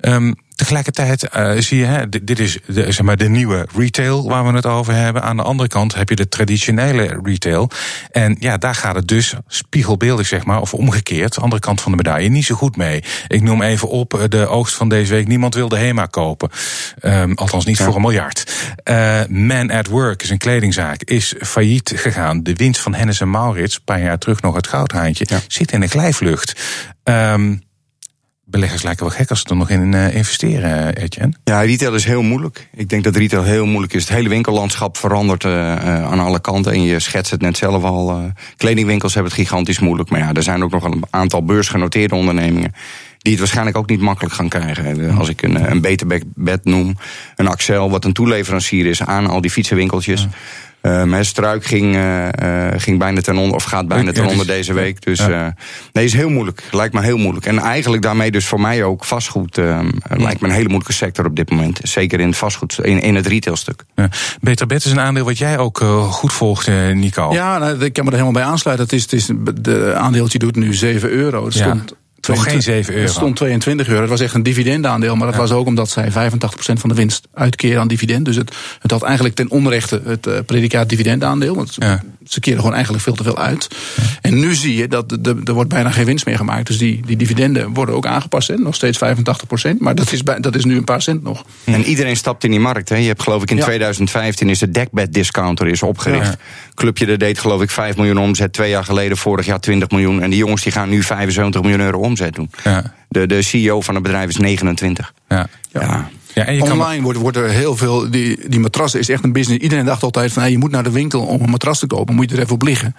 Um, 0.00 0.34
tegelijkertijd 0.54 1.28
uh, 1.36 1.52
zie 1.58 1.78
je, 1.78 1.84
hè, 1.84 2.08
dit, 2.08 2.38
is 2.38 2.58
de, 2.66 2.92
zeg 2.92 3.02
maar, 3.02 3.16
de 3.16 3.28
nieuwe 3.28 3.66
retail 3.76 4.28
waar 4.28 4.46
we 4.46 4.52
het 4.52 4.66
over 4.66 4.94
hebben. 4.94 5.22
Aan 5.22 5.36
de 5.36 5.42
andere 5.42 5.68
kant 5.68 5.94
heb 5.94 6.08
je 6.08 6.16
de 6.16 6.28
traditionele 6.28 7.20
retail. 7.22 7.70
En 8.10 8.36
ja, 8.38 8.56
daar 8.56 8.74
gaat 8.74 8.94
het 8.94 9.08
dus 9.08 9.34
spiegelbeeldig, 9.48 10.26
zeg 10.26 10.44
maar, 10.44 10.60
of 10.60 10.74
omgekeerd, 10.74 11.38
andere 11.38 11.60
kant 11.60 11.80
van 11.80 11.90
de 11.90 11.96
medaille, 11.96 12.28
niet 12.28 12.44
zo 12.44 12.54
goed 12.54 12.76
mee. 12.76 13.02
Ik 13.28 13.42
noem 13.42 13.62
even 13.62 13.88
op 13.88 14.14
eh, 14.14 14.24
de 14.28 14.46
oogst 14.46 14.74
van 14.74 14.88
deze 14.88 15.12
week. 15.12 15.26
Niemand 15.26 15.54
wilde 15.54 15.76
HEMA 15.76 16.06
kopen. 16.06 16.50
Um, 17.02 17.34
althans 17.34 17.64
niet 17.64 17.78
ja. 17.78 17.84
voor 17.84 17.94
een 17.94 18.00
miljard. 18.00 18.52
Uh, 18.90 19.20
Man 19.28 19.70
at 19.70 19.86
Work 19.86 20.22
is 20.22 20.30
een 20.30 20.38
kledingzaak, 20.38 21.02
is 21.02 21.34
failliet 21.40 21.92
gegaan. 21.96 22.42
De 22.42 22.54
winst 22.54 22.80
van 22.80 22.94
Hennis 22.94 23.20
en 23.20 23.30
Maurits, 23.30 23.74
een 23.74 23.84
paar 23.84 24.02
jaar 24.02 24.18
terug 24.18 24.42
nog 24.42 24.54
het 24.54 24.66
goudhaantje, 24.66 25.24
ja. 25.28 25.40
zit 25.48 25.72
in 25.72 25.82
een 25.82 25.88
glijvlucht. 25.88 26.60
Um, 27.04 27.62
beleggers 28.54 28.82
lijken 28.82 29.06
wel 29.06 29.14
gek 29.14 29.30
als 29.30 29.40
ze 29.40 29.48
er 29.48 29.56
nog 29.56 29.70
in 29.70 29.94
investeren, 29.94 30.94
Etienne. 30.94 31.32
Ja, 31.44 31.60
retail 31.60 31.94
is 31.94 32.04
heel 32.04 32.22
moeilijk. 32.22 32.68
Ik 32.74 32.88
denk 32.88 33.04
dat 33.04 33.16
retail 33.16 33.42
heel 33.42 33.66
moeilijk 33.66 33.92
is. 33.92 34.02
Het 34.02 34.12
hele 34.12 34.28
winkellandschap 34.28 34.96
verandert 34.96 35.44
aan 35.44 36.20
alle 36.20 36.40
kanten. 36.40 36.72
En 36.72 36.82
je 36.82 37.00
schetst 37.00 37.30
het 37.30 37.40
net 37.40 37.56
zelf 37.56 37.82
al. 37.82 38.32
kledingwinkels 38.56 39.14
hebben 39.14 39.32
het 39.32 39.40
gigantisch 39.40 39.78
moeilijk. 39.78 40.10
Maar 40.10 40.20
ja, 40.20 40.32
er 40.32 40.42
zijn 40.42 40.62
ook 40.62 40.70
nog 40.70 40.84
een 40.84 41.02
aantal 41.10 41.44
beursgenoteerde 41.44 42.14
ondernemingen 42.14 42.72
die 43.18 43.32
het 43.32 43.40
waarschijnlijk 43.40 43.76
ook 43.76 43.88
niet 43.88 44.00
makkelijk 44.00 44.34
gaan 44.34 44.48
krijgen. 44.48 45.16
Als 45.16 45.28
ik 45.28 45.42
een, 45.42 45.70
een 45.70 45.80
Beter 45.80 46.20
Bed 46.34 46.64
noem, 46.64 46.96
een 47.36 47.48
Axel, 47.48 47.90
wat 47.90 48.04
een 48.04 48.12
toeleverancier 48.12 48.86
is 48.86 49.02
aan 49.02 49.26
al 49.26 49.40
die 49.40 49.50
fietsenwinkeltjes. 49.50 50.26
Um, 50.86 51.24
Struik 51.24 51.64
ging, 51.64 51.96
uh, 51.96 52.28
ging 52.76 52.98
bijna 52.98 53.20
ten 53.20 53.36
onder, 53.36 53.54
of 53.54 53.64
gaat 53.64 53.88
bijna 53.88 54.12
ten 54.12 54.26
onder 54.26 54.46
deze 54.46 54.72
week. 54.72 55.02
Dus 55.02 55.18
ja. 55.18 55.46
uh, 55.46 55.52
nee, 55.92 56.04
is 56.04 56.12
heel 56.12 56.28
moeilijk. 56.28 56.62
Lijkt 56.70 56.94
me 56.94 57.02
heel 57.02 57.16
moeilijk. 57.16 57.46
En 57.46 57.58
eigenlijk 57.58 58.02
daarmee 58.02 58.30
dus 58.30 58.46
voor 58.46 58.60
mij 58.60 58.84
ook 58.84 59.04
vastgoed 59.04 59.56
um, 59.56 59.90
lijkt 60.08 60.40
me 60.40 60.48
een 60.48 60.54
hele 60.54 60.68
moeilijke 60.68 60.92
sector 60.92 61.26
op 61.26 61.36
dit 61.36 61.50
moment. 61.50 61.80
Zeker 61.82 62.20
in 62.20 62.26
het 62.26 62.36
vastgoed, 62.36 62.78
in, 62.82 63.00
in 63.00 63.14
het 63.14 63.26
retailstuk. 63.26 63.84
Ja. 63.94 64.08
Beter 64.40 64.66
Bed 64.66 64.84
is 64.84 64.90
een 64.90 65.00
aandeel 65.00 65.24
wat 65.24 65.38
jij 65.38 65.58
ook 65.58 65.78
goed 66.10 66.32
volgt, 66.32 66.66
Nico. 66.92 67.32
Ja, 67.32 67.58
nou, 67.58 67.84
ik 67.84 67.92
kan 67.92 68.04
me 68.04 68.10
er 68.10 68.16
helemaal 68.16 68.42
bij 68.42 68.50
aansluiten. 68.50 68.86
Het 68.86 68.94
is, 68.94 69.02
het 69.02 69.12
is, 69.12 69.30
de 69.60 69.94
aandeeltje 69.94 70.38
doet 70.38 70.56
nu 70.56 70.74
7 70.74 71.10
euro. 71.10 71.44
Het 71.44 71.54
stond 71.54 71.94
nog 72.28 72.42
geen 72.42 72.62
7 72.62 72.92
euro. 72.92 73.06
Het 73.06 73.14
stond 73.14 73.36
22 73.36 73.88
euro. 73.88 74.00
Het 74.00 74.10
was 74.10 74.20
echt 74.20 74.34
een 74.34 74.42
dividendaandeel. 74.42 75.16
Maar 75.16 75.26
dat 75.26 75.36
was 75.36 75.52
ook 75.52 75.66
omdat 75.66 75.90
zij 75.90 76.10
85% 76.10 76.12
van 76.56 76.88
de 76.88 76.94
winst 76.94 77.28
uitkeren 77.34 77.80
aan 77.80 77.88
dividend. 77.88 78.24
Dus 78.24 78.36
het, 78.36 78.56
het 78.78 78.90
had 78.90 79.02
eigenlijk 79.02 79.34
ten 79.34 79.50
onrechte 79.50 80.02
het 80.04 80.26
uh, 80.26 80.38
predicaat 80.46 80.88
dividendaandeel. 80.88 81.54
Want 81.54 81.74
ja. 81.78 82.02
Ze 82.24 82.40
keren 82.40 82.58
gewoon 82.58 82.74
eigenlijk 82.74 83.04
veel 83.04 83.14
te 83.14 83.22
veel 83.22 83.38
uit. 83.38 83.68
En 84.20 84.38
nu 84.38 84.54
zie 84.54 84.74
je 84.74 84.88
dat 84.88 85.12
er 85.44 85.52
wordt 85.52 85.68
bijna 85.68 85.90
geen 85.90 86.04
winst 86.04 86.26
meer 86.26 86.36
gemaakt. 86.36 86.66
Dus 86.66 86.78
die, 86.78 87.02
die 87.06 87.16
dividenden 87.16 87.74
worden 87.74 87.94
ook 87.94 88.06
aangepast. 88.06 88.48
Hè? 88.48 88.56
Nog 88.56 88.74
steeds 88.74 88.98
85%. 89.04 89.76
Maar 89.78 89.94
dat 89.94 90.12
is, 90.12 90.22
bij, 90.22 90.40
dat 90.40 90.54
is 90.54 90.64
nu 90.64 90.76
een 90.76 90.84
paar 90.84 91.02
cent 91.02 91.22
nog. 91.22 91.44
En 91.64 91.84
iedereen 91.84 92.16
stapt 92.16 92.44
in 92.44 92.50
die 92.50 92.60
markt. 92.60 92.88
Hè? 92.88 92.96
Je 92.96 93.06
hebt 93.06 93.22
geloof 93.22 93.42
ik 93.42 93.50
in 93.50 93.56
ja. 93.56 93.64
2015 93.64 94.48
is 94.48 94.58
de 94.58 94.70
dekbed 94.70 95.12
discounter 95.12 95.66
is 95.66 95.82
opgericht. 95.82 96.26
Ja. 96.26 96.36
Clubje 96.74 97.06
dat 97.06 97.18
deed 97.18 97.38
geloof 97.38 97.62
ik 97.62 97.70
5 97.70 97.96
miljoen 97.96 98.18
omzet. 98.18 98.52
Twee 98.52 98.70
jaar 98.70 98.84
geleden, 98.84 99.16
vorig 99.16 99.46
jaar 99.46 99.60
20 99.60 99.90
miljoen. 99.90 100.22
En 100.22 100.30
die 100.30 100.38
jongens 100.38 100.62
die 100.62 100.72
gaan 100.72 100.88
nu 100.88 101.02
75 101.02 101.60
miljoen 101.60 101.80
euro 101.80 101.98
omzet 101.98 102.34
doen. 102.34 102.50
Ja. 102.64 102.94
De, 103.08 103.26
de 103.26 103.42
CEO 103.42 103.80
van 103.80 103.94
het 103.94 104.02
bedrijf 104.02 104.28
is 104.28 104.36
29. 104.36 105.12
Ja. 105.28 105.46
ja. 105.72 106.10
Ja, 106.34 106.44
en 106.44 106.62
Online 106.62 106.94
kan... 106.94 107.02
wordt, 107.02 107.18
wordt 107.18 107.36
er 107.36 107.50
heel 107.50 107.76
veel. 107.76 108.10
Die, 108.10 108.48
die 108.48 108.60
matrassen 108.60 109.00
is 109.00 109.08
echt 109.08 109.24
een 109.24 109.32
business. 109.32 109.62
Iedereen 109.62 109.84
dacht 109.84 110.02
altijd 110.02 110.32
van 110.32 110.42
hey, 110.42 110.50
je 110.50 110.58
moet 110.58 110.70
naar 110.70 110.82
de 110.82 110.90
winkel 110.90 111.22
om 111.26 111.40
een 111.40 111.50
matras 111.50 111.78
te 111.78 111.86
kopen. 111.86 112.14
Moet 112.14 112.30
je 112.30 112.36
er 112.36 112.42
even 112.42 112.54
op 112.54 112.62
liggen. 112.62 112.94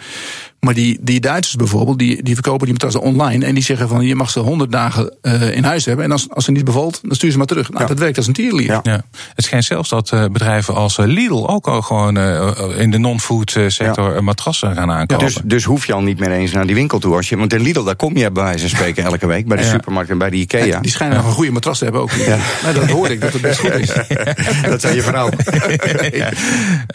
Maar 0.60 0.74
die, 0.74 0.98
die 1.02 1.20
Duitsers 1.20 1.56
bijvoorbeeld, 1.56 2.00
die, 2.00 2.24
die 2.24 2.34
verkopen 2.34 2.64
die 2.66 2.74
matrassen 2.74 3.02
online. 3.02 3.46
En 3.46 3.54
die 3.54 3.64
zeggen 3.64 3.88
van 3.88 4.06
je 4.06 4.16
mag 4.16 4.30
ze 4.30 4.40
100 4.40 4.72
dagen 4.72 5.16
uh, 5.22 5.56
in 5.56 5.64
huis 5.64 5.86
hebben. 5.86 6.06
En 6.06 6.12
als, 6.12 6.30
als 6.30 6.46
ze 6.46 6.52
niet 6.52 6.66
bevalt, 6.66 7.00
dan 7.04 7.16
stuur 7.16 7.32
ze 7.32 7.38
maar 7.38 7.48
terug. 7.48 7.70
Nou, 7.70 7.82
ja. 7.82 7.88
dat 7.88 8.00
werkt 8.00 8.18
als 8.18 8.28
een 8.28 8.34
tierlier. 8.34 8.66
Ja. 8.66 8.80
ja. 8.84 9.04
Het 9.36 9.46
schijnt 9.46 9.66
zelfs 9.66 9.90
dat 9.90 10.12
uh, 10.14 10.26
bedrijven 10.26 10.76
als 10.76 10.98
Lidl 10.98 11.46
ook 11.48 11.68
al 11.68 11.82
gewoon 11.82 12.18
uh, 12.18 12.52
in 12.78 12.92
de 12.92 12.98
non-food 12.98 13.58
sector 13.68 14.24
matrassen 14.24 14.76
gaan 14.76 14.92
aankopen. 14.92 15.26
Dus, 15.26 15.40
dus 15.44 15.64
hoef 15.64 15.86
je 15.86 15.94
al 15.94 16.02
niet 16.02 16.20
meer 16.20 16.32
eens 16.32 16.52
naar 16.52 16.66
die 16.66 16.76
winkel 16.76 17.00
toe. 17.00 17.16
Als 17.16 17.30
je, 17.30 17.38
want 17.38 17.54
in 17.54 17.62
Lidl, 17.62 17.84
daar 17.84 17.96
kom 17.96 18.18
je 18.18 18.32
bij 18.32 18.44
wijze 18.44 18.60
van 18.60 18.70
spreken 18.70 19.04
elke 19.12 19.28
week. 19.28 19.48
Bij 19.48 19.58
de 19.58 19.64
supermarkt 19.64 20.10
en 20.10 20.18
bij 20.18 20.30
de 20.30 20.38
Ikea. 20.38 20.80
die 20.80 20.92
schijnen 20.92 21.18
nog 21.18 21.26
een 21.26 21.32
goede 21.32 21.52
matras 21.52 21.78
te 21.78 21.84
hebben 21.84 22.02
ook. 22.02 22.12
Ja. 22.12 22.38
Nou, 22.64 22.76
dat 22.76 22.90
hoor 22.90 23.10
ik, 23.10 23.22
dat 23.22 23.34
het 23.34 23.42
best 23.42 23.60
goed 23.60 23.74
is. 23.74 23.94
dat 24.70 24.82
zei 24.82 24.96
je 24.96 25.02
vrouw. 25.02 25.30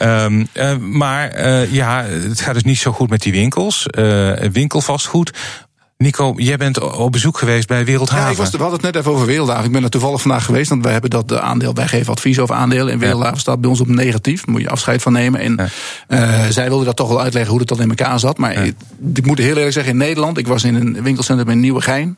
um, 0.09 0.49
maar 0.97 1.45
ja, 1.73 2.05
het 2.05 2.41
gaat 2.41 2.55
dus 2.55 2.63
niet 2.63 2.79
zo 2.79 2.93
goed 2.93 3.11
met 3.11 3.23
die 3.23 3.33
winkels. 3.51 3.87
winkelvastgoed. 4.53 5.33
Nico, 6.01 6.33
jij 6.37 6.57
bent 6.57 6.81
op 6.97 7.13
bezoek 7.13 7.39
geweest 7.39 7.69
bij 7.69 7.85
Wereldhaven. 7.85 8.25
Ja, 8.25 8.31
ik 8.31 8.37
was, 8.37 8.51
we 8.51 8.57
hadden 8.57 8.81
het 8.81 8.83
net 8.83 8.97
even 8.97 9.13
over 9.13 9.27
Wereldhaven. 9.27 9.65
Ik 9.65 9.73
ben 9.73 9.83
er 9.83 9.91
toevallig 9.91 10.21
vandaag 10.21 10.45
geweest, 10.45 10.69
want 10.69 10.83
wij 10.83 10.93
hebben 10.93 11.11
dat 11.11 11.29
de 11.29 11.41
aandeel, 11.41 11.75
wij 11.75 11.89
geven 11.89 12.13
advies 12.13 12.39
over 12.39 12.55
aandelen. 12.55 12.93
En 12.93 12.99
Wereldhaven 12.99 13.35
ja. 13.35 13.41
staat 13.41 13.61
bij 13.61 13.71
ons 13.71 13.81
op 13.81 13.89
negatief. 13.89 14.45
Daar 14.45 14.55
moet 14.55 14.63
je 14.63 14.71
afscheid 14.71 15.03
van 15.03 15.13
nemen. 15.13 15.41
En 15.41 15.71
ja. 16.09 16.45
uh, 16.45 16.51
zij 16.51 16.69
wilde 16.69 16.85
dat 16.85 16.97
toch 16.97 17.09
wel 17.09 17.21
uitleggen 17.21 17.51
hoe 17.51 17.61
het 17.61 17.69
dan 17.69 17.81
in 17.81 17.89
elkaar 17.89 18.19
zat. 18.21 18.39
Maar 18.39 18.53
ja. 18.53 18.61
ik, 18.61 18.75
ik, 19.15 19.27
moet 19.27 19.39
heel 19.39 19.57
eerlijk 19.57 19.73
zeggen, 19.73 19.93
in 19.93 19.99
Nederland, 19.99 20.39
ik 20.39 20.47
was 20.47 20.65
in 20.65 20.75
een 20.75 21.03
winkelcentrum 21.03 21.49
in 21.49 21.61
Nieuwegein, 21.61 22.17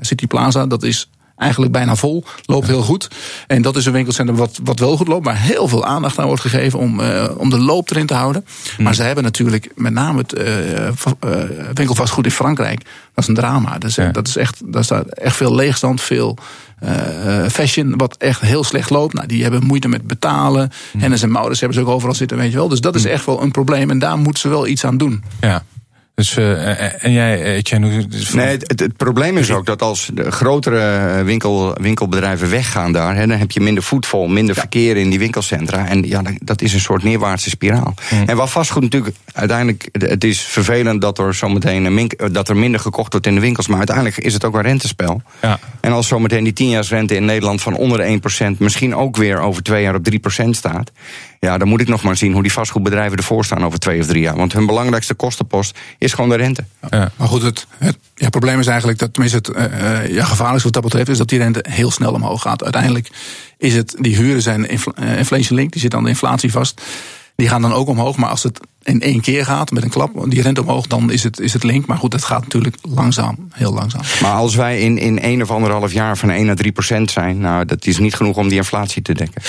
City 0.00 0.26
Plaza, 0.26 0.66
dat 0.66 0.82
is 0.82 1.10
eigenlijk 1.42 1.72
bijna 1.72 1.96
vol. 1.96 2.24
Loopt 2.44 2.66
heel 2.66 2.82
goed. 2.82 3.08
En 3.46 3.62
dat 3.62 3.76
is 3.76 3.86
een 3.86 3.92
winkelcentrum 3.92 4.38
wat, 4.38 4.60
wat 4.64 4.78
wel 4.78 4.96
goed 4.96 5.08
loopt, 5.08 5.24
maar 5.24 5.38
heel 5.38 5.68
veel 5.68 5.84
aandacht 5.84 6.18
aan 6.18 6.26
wordt 6.26 6.42
gegeven 6.42 6.78
om, 6.78 7.00
uh, 7.00 7.24
om 7.36 7.50
de 7.50 7.58
loop 7.58 7.90
erin 7.90 8.06
te 8.06 8.14
houden. 8.14 8.44
Hmm. 8.76 8.84
Maar 8.84 8.94
ze 8.94 9.02
hebben 9.02 9.24
natuurlijk 9.24 9.72
met 9.74 9.92
name 9.92 10.18
het 10.18 10.38
uh, 10.38 11.42
winkelvastgoed 11.74 12.24
in 12.24 12.30
Frankrijk. 12.30 12.82
Dat 13.14 13.24
is 13.24 13.28
een 13.28 13.34
drama. 13.34 13.78
Dus, 13.78 13.94
ja. 13.94 14.10
dat 14.10 14.28
is 14.28 14.36
echt, 14.36 14.72
daar 14.72 14.84
staat 14.84 15.06
echt 15.06 15.36
veel 15.36 15.54
leegstand, 15.54 16.00
veel. 16.00 16.38
fashion, 17.50 17.96
wat 17.96 18.16
echt 18.16 18.40
heel 18.40 18.64
slecht 18.64 18.90
loopt. 18.90 19.14
Nou, 19.14 19.26
die 19.26 19.42
hebben 19.42 19.64
moeite 19.64 19.88
met 19.88 20.06
betalen. 20.06 20.70
Mm. 20.92 21.00
Hennis 21.00 21.22
en 21.22 21.30
Maurits 21.30 21.60
hebben 21.60 21.78
ze 21.78 21.84
ook 21.84 21.94
overal 21.94 22.14
zitten, 22.14 22.36
weet 22.36 22.50
je 22.50 22.56
wel. 22.56 22.68
Dus 22.68 22.80
dat 22.80 22.94
is 22.94 23.04
echt 23.04 23.26
wel 23.26 23.42
een 23.42 23.50
probleem. 23.50 23.90
En 23.90 23.98
daar 23.98 24.18
moeten 24.18 24.40
ze 24.40 24.48
wel 24.48 24.66
iets 24.66 24.84
aan 24.84 24.96
doen. 24.96 25.24
Ja. 25.40 25.62
Dus, 26.14 26.36
uh, 26.36 27.04
en 27.04 27.12
jij, 27.12 27.42
Etienne? 27.42 28.06
Dus 28.06 28.32
nee, 28.32 28.46
het, 28.46 28.80
het, 28.80 28.96
probleem 28.96 29.38
is 29.38 29.50
ook 29.50 29.66
dat 29.66 29.82
als 29.82 30.10
de 30.14 30.30
grotere 30.30 31.22
winkel, 31.22 31.74
winkelbedrijven 31.80 32.50
weggaan 32.50 32.92
daar, 32.92 33.14
hè, 33.16 33.26
dan 33.26 33.38
heb 33.38 33.50
je 33.50 33.60
minder 33.60 33.82
voetvol, 33.82 34.26
minder 34.26 34.54
ja. 34.54 34.60
verkeer 34.60 34.96
in 34.96 35.10
die 35.10 35.18
winkelcentra. 35.18 35.88
En 35.88 36.02
ja, 36.08 36.22
dat 36.38 36.62
is 36.62 36.74
een 36.74 36.80
soort 36.80 37.02
neerwaartse 37.02 37.50
spiraal. 37.50 37.94
Mm. 38.10 38.22
En 38.26 38.36
wat 38.36 38.50
vastgoed 38.50 38.82
natuurlijk, 38.82 39.16
uiteindelijk, 39.32 39.88
het 39.92 40.24
is 40.24 40.40
vervelend 40.40 41.00
dat 41.00 41.18
er 41.18 41.34
zometeen 41.34 42.10
dat 42.32 42.48
er 42.48 42.56
minder 42.56 42.80
gekocht 42.80 43.12
wordt 43.12 43.26
in 43.26 43.34
de 43.34 43.40
winkels, 43.40 43.66
maar 43.66 43.78
uiteindelijk 43.78 44.16
is 44.16 44.32
het 44.32 44.44
ook 44.44 44.54
een 44.54 44.62
rentespel. 44.62 45.22
Ja. 45.42 45.58
En 45.80 45.92
als 45.92 46.08
zometeen 46.08 46.52
die 46.52 46.52
10-jaarsrente 46.52 47.14
in 47.14 47.24
Nederland 47.24 47.62
van 47.62 47.76
onder 47.76 47.98
de 47.98 48.20
1%, 48.54 48.58
misschien 48.58 48.94
ook 48.94 49.16
weer 49.16 49.40
over 49.40 49.62
twee 49.62 49.82
jaar 49.82 49.94
op 49.94 50.08
3% 50.44 50.48
staat. 50.50 50.90
Ja, 51.46 51.58
dan 51.58 51.68
moet 51.68 51.80
ik 51.80 51.88
nog 51.88 52.02
maar 52.02 52.16
zien 52.16 52.32
hoe 52.32 52.42
die 52.42 52.52
vastgoedbedrijven 52.52 53.18
ervoor 53.18 53.44
staan 53.44 53.64
over 53.64 53.78
twee 53.78 54.00
of 54.00 54.06
drie 54.06 54.22
jaar. 54.22 54.36
Want 54.36 54.52
hun 54.52 54.66
belangrijkste 54.66 55.14
kostenpost 55.14 55.78
is 55.98 56.12
gewoon 56.12 56.30
de 56.30 56.36
rente. 56.36 56.64
Ja, 56.90 57.10
maar 57.16 57.28
goed, 57.28 57.42
het, 57.42 57.66
het 57.78 57.96
ja, 58.14 58.28
probleem 58.28 58.58
is 58.58 58.66
eigenlijk 58.66 58.98
dat, 58.98 59.12
tenminste, 59.12 59.36
het 59.36 59.72
uh, 59.72 60.14
ja, 60.14 60.24
gevaarlijk 60.24 60.64
wat 60.64 60.72
dat 60.72 60.82
betreft, 60.82 61.08
is 61.08 61.18
dat 61.18 61.28
die 61.28 61.38
rente 61.38 61.64
heel 61.68 61.90
snel 61.90 62.12
omhoog 62.12 62.42
gaat. 62.42 62.62
Uiteindelijk 62.62 63.10
is 63.58 63.74
het, 63.74 63.94
die 63.98 64.16
huren 64.16 64.42
zijn 64.42 64.68
infl 64.68 64.90
uh, 65.00 65.18
inflation 65.18 65.58
link, 65.58 65.72
die 65.72 65.80
zit 65.80 65.94
aan 65.94 66.02
de 66.02 66.08
inflatie 66.08 66.52
vast. 66.52 66.82
Die 67.42 67.50
gaan 67.50 67.62
dan 67.62 67.72
ook 67.72 67.88
omhoog, 67.88 68.16
maar 68.16 68.30
als 68.30 68.42
het 68.42 68.60
in 68.82 69.00
één 69.00 69.20
keer 69.20 69.44
gaat 69.44 69.70
met 69.70 69.82
een 69.82 69.90
klap, 69.90 70.30
die 70.30 70.42
rente 70.42 70.60
omhoog, 70.60 70.86
dan 70.86 71.10
is 71.10 71.22
het, 71.22 71.40
is 71.40 71.52
het 71.52 71.62
link. 71.62 71.86
Maar 71.86 71.96
goed, 71.96 72.12
het 72.12 72.24
gaat 72.24 72.42
natuurlijk 72.42 72.76
langzaam, 72.82 73.48
heel 73.52 73.72
langzaam. 73.72 74.00
Maar 74.22 74.32
als 74.32 74.54
wij 74.54 74.80
in, 74.80 74.98
in 74.98 75.20
één 75.20 75.42
of 75.42 75.50
anderhalf 75.50 75.92
jaar 75.92 76.16
van 76.16 76.30
1 76.30 76.46
naar 76.46 76.56
3 76.56 76.72
procent 76.72 77.10
zijn, 77.10 77.38
nou, 77.38 77.64
dat 77.64 77.86
is 77.86 77.98
niet 77.98 78.14
genoeg 78.14 78.36
om 78.36 78.48
die 78.48 78.56
inflatie 78.56 79.02
te 79.02 79.14
dekken. 79.14 79.42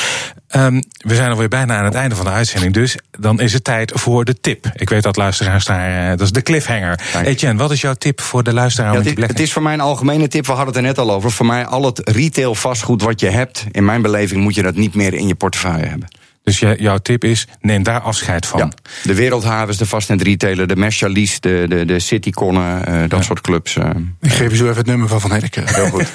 Um, 0.56 0.84
we 0.98 1.16
zijn 1.16 1.32
alweer 1.32 1.48
bijna 1.48 1.78
aan 1.78 1.86
het 1.86 1.94
einde 1.94 2.16
van 2.16 2.26
de 2.26 2.32
uitzending, 2.32 2.74
dus 2.74 2.98
dan 3.20 3.40
is 3.40 3.54
het 3.54 3.64
tijd 3.64 3.92
voor 3.96 4.26
de 4.26 4.40
tip. 4.40 4.72
Ik 4.76 4.90
weet 4.90 5.04
dat 5.04 5.16
luisteraars 5.16 5.66
daar, 5.66 6.10
dat 6.10 6.22
is 6.22 6.32
de 6.32 6.42
cliffhanger. 6.42 7.00
Dank. 7.14 7.26
Etienne, 7.26 7.60
wat 7.60 7.72
is 7.72 7.82
jouw 7.82 7.94
tip 7.94 8.22
voor 8.22 8.44
de 8.44 8.54
luisteraar? 8.54 8.92
Ja, 8.92 8.98
het, 8.98 9.18
is, 9.18 9.28
het 9.28 9.40
is 9.40 9.54
voor 9.54 9.62
mij 9.62 9.74
een 9.74 9.82
algemene 9.82 10.28
tip, 10.28 10.46
we 10.46 10.52
hadden 10.52 10.68
het 10.68 10.76
er 10.76 10.82
net 10.82 10.98
al 10.98 11.12
over. 11.12 11.32
Voor 11.32 11.46
mij 11.46 11.66
al 11.66 11.86
het 11.86 12.10
retail 12.10 12.56
vastgoed 12.56 13.02
wat 13.02 13.20
je 13.20 13.30
hebt, 13.30 13.66
in 13.72 13.86
mijn 13.86 14.02
beleving 14.02 14.42
moet 14.42 14.56
je 14.56 14.62
dat 14.62 14.76
niet 14.76 14.96
meer 14.96 15.14
in 15.14 15.28
je 15.28 15.36
portefeuille 15.36 15.86
hebben. 15.86 16.08
Dus 16.44 16.60
jouw 16.60 16.98
tip 16.98 17.24
is, 17.24 17.48
neem 17.62 17.84
daar 17.84 18.00
afscheid 18.00 18.46
van. 18.46 18.60
Ja, 18.60 18.70
de 19.04 19.14
Wereldhavens, 19.14 19.78
de 19.78 19.86
vastnet 19.86 20.22
retailer, 20.22 20.68
de 20.68 20.76
Merchalis, 20.76 21.40
de, 21.40 21.66
de, 21.70 21.86
de 21.86 22.00
Cityconnen, 22.00 22.90
uh, 22.90 23.00
dat 23.02 23.20
ja. 23.20 23.22
soort 23.22 23.42
clubs. 23.42 23.76
Uh. 23.76 23.90
Ik 24.22 24.32
geef 24.32 24.50
je 24.50 24.56
zo 24.56 24.64
even 24.64 24.78
het 24.78 24.86
nummer 24.86 25.08
van 25.08 25.22
Van 25.22 25.32
Herken. 25.32 25.64
Heel 25.66 25.90
goed. 25.90 26.12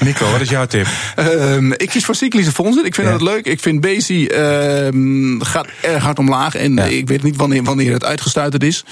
Nico, 0.06 0.30
wat 0.30 0.40
is 0.40 0.48
jouw 0.48 0.66
tip? 0.66 0.86
Uh, 1.18 1.70
ik 1.76 1.88
kies 1.88 2.04
voor 2.04 2.14
cyclische 2.14 2.52
fondsen. 2.52 2.84
Ik 2.84 2.94
vind 2.94 3.06
ja. 3.06 3.12
dat 3.12 3.22
leuk. 3.22 3.46
Ik 3.46 3.60
vind 3.60 3.80
Bezi 3.80 4.26
ehm, 4.26 5.40
gaat 5.40 5.66
erg 5.80 6.02
hard 6.02 6.18
omlaag. 6.18 6.54
En 6.54 6.78
ik 6.78 7.08
weet 7.08 7.22
niet 7.22 7.36
wanneer, 7.36 7.62
wanneer 7.62 7.92
het 7.92 8.04
uitgestuiterd 8.04 8.62
is. 8.62 8.84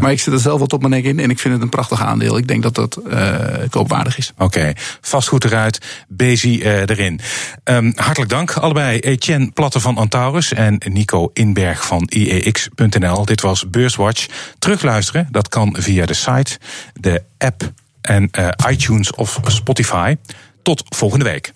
Maar 0.00 0.12
ik 0.12 0.20
zit 0.20 0.32
er 0.32 0.38
zelf 0.38 0.60
wat 0.60 0.72
op 0.72 0.80
mijn 0.80 0.92
nek 0.92 1.04
in. 1.04 1.20
En 1.20 1.30
ik 1.30 1.38
vind 1.38 1.54
het 1.54 1.62
een 1.62 1.68
prachtig 1.68 2.02
aandeel. 2.02 2.36
Ik 2.36 2.48
denk 2.48 2.62
dat 2.62 2.74
dat 2.74 3.00
uh, 3.10 3.36
koopwaardig 3.70 4.18
is. 4.18 4.32
Oké, 4.34 4.44
okay. 4.44 4.76
vastgoed 5.00 5.44
eruit, 5.44 5.78
Bezi 6.08 6.62
erin. 6.62 7.20
Um, 7.64 7.92
hartelijk 7.96 8.30
dank 8.30 8.52
allebei 8.52 8.83
bij 8.84 9.00
Etienne 9.00 9.50
Platte 9.50 9.80
van 9.80 9.96
Antaurus 9.96 10.52
en 10.52 10.80
Nico 10.88 11.30
Inberg 11.32 11.86
van 11.86 12.06
IEX.nl. 12.08 13.24
Dit 13.24 13.40
was 13.40 13.70
Beurswatch. 13.70 14.26
Terugluisteren, 14.58 15.28
dat 15.30 15.48
kan 15.48 15.76
via 15.78 16.06
de 16.06 16.14
site, 16.14 16.58
de 17.00 17.22
app 17.38 17.72
en 18.00 18.28
uh, 18.38 18.48
iTunes 18.70 19.14
of 19.14 19.40
Spotify. 19.46 20.16
Tot 20.62 20.82
volgende 20.88 21.24
week. 21.24 21.52